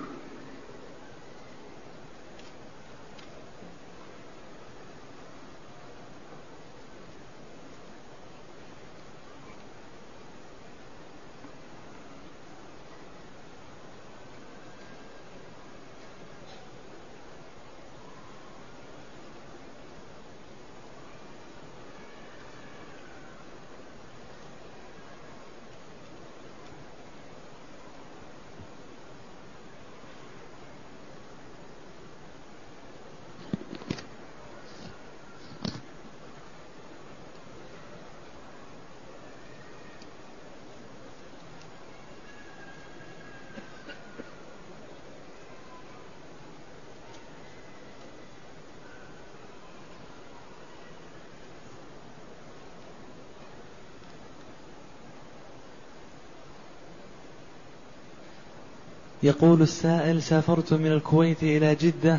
[59.25, 62.18] يقول السائل سافرت من الكويت إلى جدة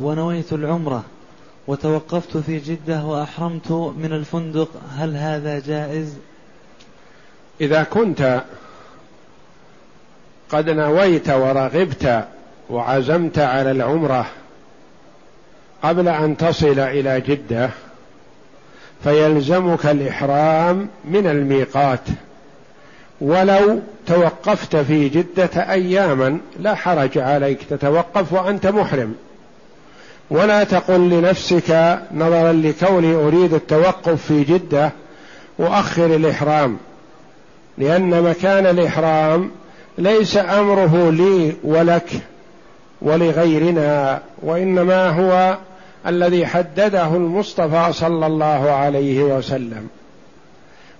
[0.00, 1.04] ونويت العمرة
[1.66, 6.14] وتوقفت في جدة وأحرمت من الفندق هل هذا جائز؟
[7.60, 8.42] إذا كنت
[10.50, 12.24] قد نويت ورغبت
[12.70, 14.26] وعزمت على العمرة
[15.82, 17.70] قبل أن تصل إلى جدة
[19.04, 22.08] فيلزمك الإحرام من الميقات
[23.22, 29.14] ولو توقفت في جدة أياما لا حرج عليك تتوقف وأنت محرم.
[30.30, 34.92] ولا تقل لنفسك نظرا لكوني أريد التوقف في جدة
[35.58, 36.76] وأخر الإحرام
[37.78, 39.50] لأن مكان الإحرام
[39.98, 42.10] ليس أمره لي ولك
[43.02, 45.58] ولغيرنا وإنما هو
[46.06, 49.88] الذي حدده المصطفى صلى الله عليه وسلم.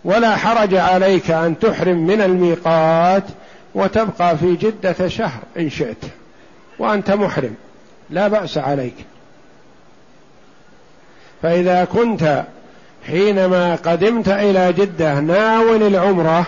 [0.05, 3.25] ولا حرج عليك أن تحرم من الميقات
[3.75, 6.05] وتبقى في جدة شهر إن شئت.
[6.79, 7.55] وأنت محرم.
[8.11, 8.95] لا بأس عليك.
[11.43, 12.45] فإذا كنت
[13.07, 16.47] حينما قدمت إلى جدة ناول العمرة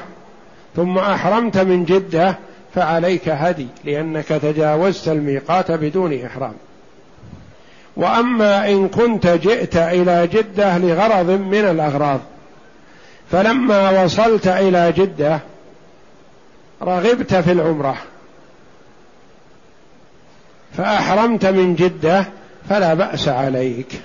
[0.76, 2.38] ثم أحرمت من جدة
[2.74, 6.54] فعليك هدي لأنك تجاوزت الميقات بدون إحرام.
[7.96, 12.20] وأما إن كنت جئت إلى جدة لغرض من الأغراض
[13.34, 15.40] فلما وصلت إلى جدة
[16.82, 17.96] رغبت في العمرة.
[20.76, 22.24] فأحرمت من جدة
[22.68, 24.00] فلا بأس عليك.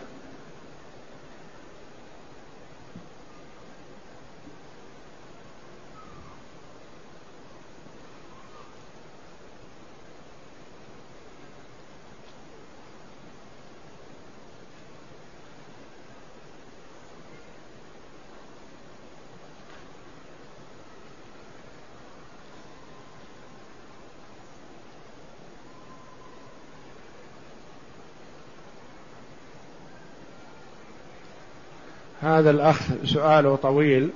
[32.40, 34.10] هذا الأخ سؤاله طويل.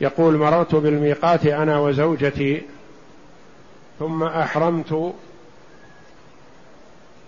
[0.00, 2.62] يقول مررت بالميقات أنا وزوجتي
[3.98, 5.12] ثم أحرمت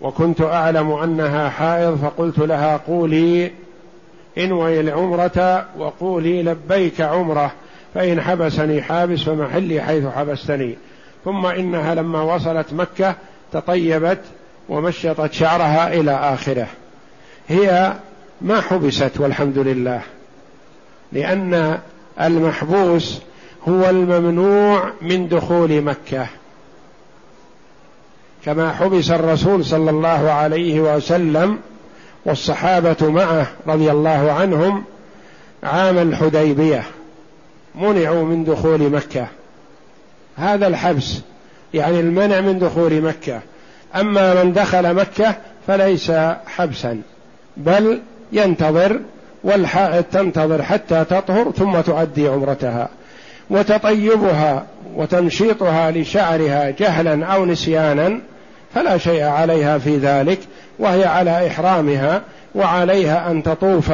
[0.00, 3.50] وكنت أعلم أنها حائض فقلت لها قولي
[4.38, 7.52] انوي العمرة وقولي لبيك عمرة
[7.94, 10.76] فإن حبسني حابس فمحلي حيث حبستني.
[11.24, 13.14] ثم إنها لما وصلت مكة
[13.52, 14.20] تطيبت
[14.68, 16.66] ومشطت شعرها إلى آخره.
[17.48, 17.92] هي
[18.40, 20.02] ما حبست والحمد لله
[21.12, 21.78] لأن
[22.20, 23.18] المحبوس
[23.68, 26.26] هو الممنوع من دخول مكة.
[28.44, 31.58] كما حبس الرسول صلى الله عليه وسلم
[32.24, 34.84] والصحابة معه رضي الله عنهم
[35.62, 36.84] عام الحديبية
[37.74, 39.26] منعوا من دخول مكة.
[40.36, 41.20] هذا الحبس
[41.74, 43.40] يعني المنع من دخول مكة.
[43.96, 45.36] أما من دخل مكة
[45.66, 46.12] فليس
[46.46, 47.02] حبسا
[47.56, 48.00] بل
[48.32, 49.00] ينتظر
[49.44, 52.88] والحائض تنتظر حتى تطهر ثم تؤدي عمرتها.
[53.50, 54.64] وتطيبها
[54.96, 58.20] وتمشيطها لشعرها جهلا أو نسيانا
[58.74, 60.38] فلا شيء عليها في ذلك
[60.78, 62.22] وهي على إحرامها
[62.54, 63.92] وعليها أن تطوف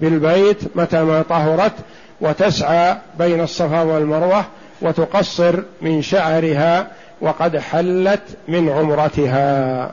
[0.00, 1.72] بالبيت متى ما طهرت
[2.20, 4.44] وتسعى بين الصفا والمروة
[4.82, 6.86] وتقصر من شعرها
[7.20, 9.90] وقد حلت من عمرتها.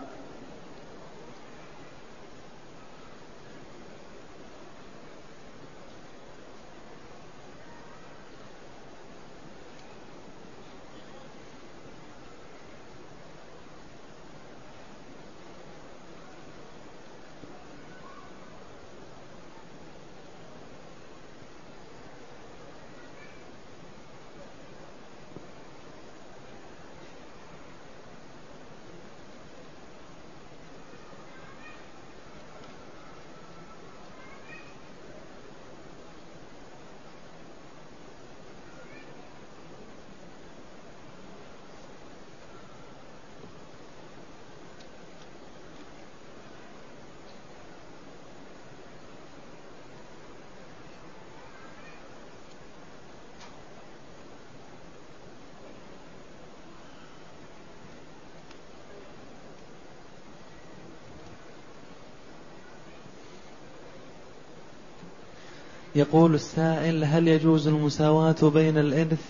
[66.04, 69.26] يقول السائل هل يجوز المساواة بين الإرث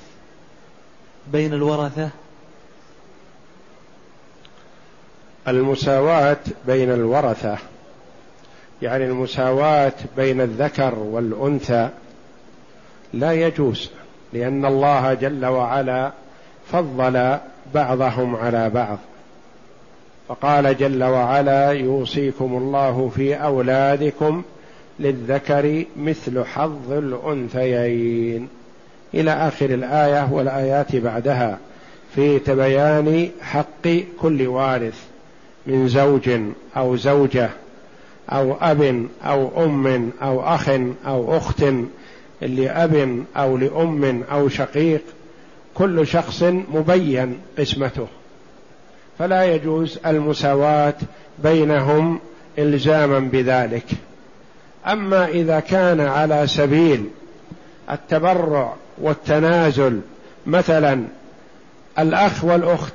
[1.32, 2.10] بين الورثة؟
[5.48, 7.58] المساواة بين الورثة
[8.82, 11.90] يعني المساواة بين الذكر والأنثى
[13.14, 13.90] لا يجوز
[14.34, 16.12] لأن الله جل وعلا
[16.72, 17.38] فضل
[17.74, 18.98] بعضهم على بعض.
[20.28, 24.44] فقال جل وعلا يوصيكم الله في أولادكم
[25.00, 28.48] للذكر مثل حظ الأنثيين.
[29.14, 31.60] إلى آخر الآية والآيات بعدها.
[32.16, 33.88] في تبيان حق
[34.20, 35.04] كل وارث
[35.68, 36.30] من زوج
[36.78, 37.50] أو زوجة
[38.30, 40.70] أو أب أو أم أو أخ
[41.06, 41.64] أو أخت
[42.42, 45.02] لأب أو لأم أو شقيق.
[45.74, 48.08] كل شخص مبين قسمته.
[49.20, 50.96] فلا يجوز المساواة
[51.44, 52.20] بينهم
[52.60, 53.86] إلزاما بذلك.
[54.88, 57.10] أما إذا كان على سبيل
[57.92, 60.02] التبرع والتنازل
[60.46, 61.04] مثلا
[62.00, 62.94] الأخ والأخت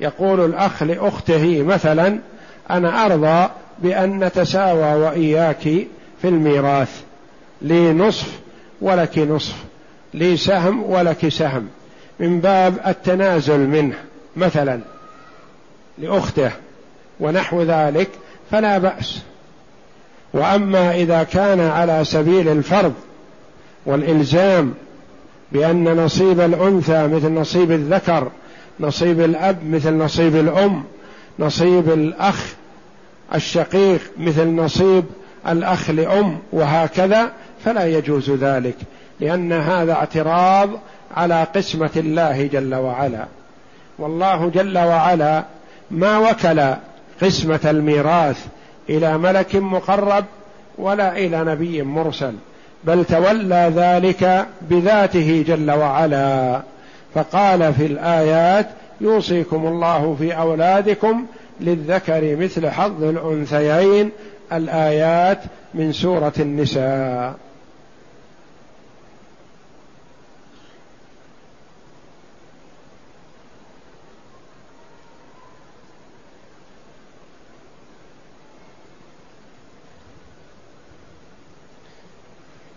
[0.00, 2.18] يقول الأخ لأخته مثلا
[2.70, 5.62] أنا أرضى بأن نتساوى وإياك
[6.22, 7.02] في الميراث
[7.62, 8.40] لي نصف
[8.80, 9.56] ولك نصف
[10.14, 11.68] لي سهم ولك سهم
[12.20, 13.96] من باب التنازل منه
[14.36, 14.80] مثلا
[15.98, 16.50] لأخته
[17.20, 18.08] ونحو ذلك
[18.50, 19.22] فلا بأس.
[20.34, 22.94] وأما إذا كان على سبيل الفرض
[23.86, 24.74] والإلزام
[25.52, 28.30] بأن نصيب الأنثى مثل نصيب الذكر
[28.80, 30.84] نصيب الأب مثل نصيب الأم
[31.38, 32.54] نصيب الأخ
[33.34, 35.04] الشقيق مثل نصيب
[35.48, 37.32] الأخ لأم وهكذا
[37.64, 38.76] فلا يجوز ذلك
[39.20, 40.70] لأن هذا اعتراض
[41.16, 43.26] على قسمة الله جل وعلا.
[43.98, 45.44] والله جل وعلا
[45.90, 46.74] ما وكل
[47.22, 48.46] قسمة الميراث
[48.88, 50.24] إلى ملك مقرب
[50.78, 52.34] ولا إلى نبي مرسل
[52.84, 56.62] بل تولى ذلك بذاته جل وعلا.
[57.14, 58.68] فقال في الآيات
[59.00, 61.26] يوصيكم الله في أولادكم
[61.60, 64.10] للذكر مثل حظ الأنثيين
[64.52, 65.38] الآيات
[65.74, 67.34] من سورة النساء.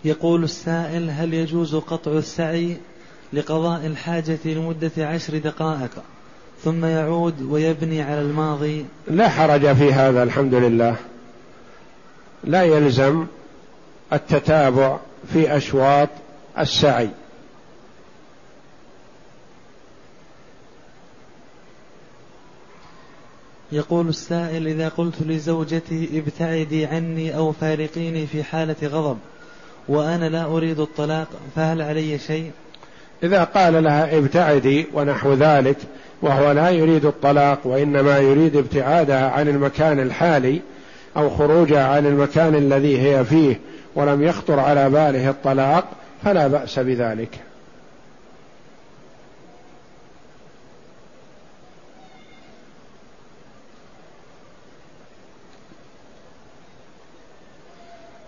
[0.06, 2.76] يقول السائل هل يجوز قطع السعي
[3.32, 5.90] لقضاء الحاجة لمدة عشر دقائق
[6.64, 10.96] ثم يعود ويبني على الماضي؟ لا حرج في هذا الحمد لله.
[12.44, 13.26] لا يلزم
[14.12, 14.98] التتابع
[15.32, 16.08] في أشواط
[16.58, 17.10] السعي.
[23.72, 29.18] يقول السائل إذا قلت لزوجتي ابتعدي عني أو فارقيني في حالة غضب
[29.88, 32.50] وأنا لا أريد الطلاق فهل علي شيء؟
[33.22, 35.76] إذا قال لها ابتعدي ونحو ذلك
[36.22, 40.60] وهو لا يريد الطلاق وإنما يريد ابتعادها عن المكان الحالي
[41.16, 43.60] أو خروجها عن المكان الذي هي فيه
[43.94, 45.84] ولم يخطر على باله الطلاق
[46.24, 47.30] فلا بأس بذلك.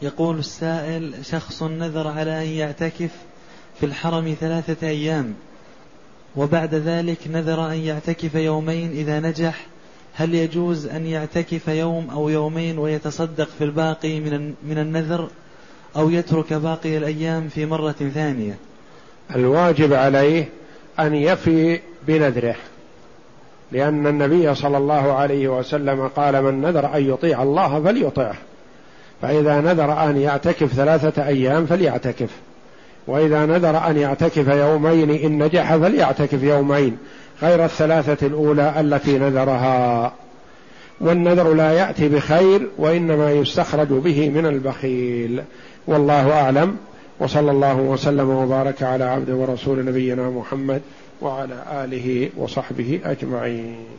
[0.03, 3.11] يقول السائل شخص نذر على أن يعتكف
[3.81, 5.35] في الحرم ثلاثة أيام
[6.37, 9.67] وبعد ذلك نذر أن يعتكف يومين إذا نجح.
[10.15, 15.29] هل يجوز أن يعتكف يوم أو يومين ويتصدق في الباقي من من النذر
[15.97, 18.55] أو يترك باقي الأيام في مرة ثانية؟
[19.35, 20.49] الواجب عليه
[21.01, 22.57] أن يفي بنذره
[23.73, 28.35] لأن النبي صلى الله عليه وسلم قال من نذر أن يطيع الله فليطعه
[29.23, 32.31] فإذا نذر أن يعتكف ثلاثة أيام فليعتكف.
[33.07, 36.97] وإذا نذر أن يعتكف يومين إن نجح فليعتكف يومين
[37.43, 40.13] غير الثلاثة الأولى التي نذرها.
[41.01, 45.43] والنذر لا يأتي بخير وإنما يستخرج به من البخيل.
[45.87, 46.77] والله أعلم.
[47.21, 50.83] وصلى الله وسلم وبارك على عبد ورسول نبينا محمد
[51.21, 53.99] وعلى آله وصحبه أجمعين.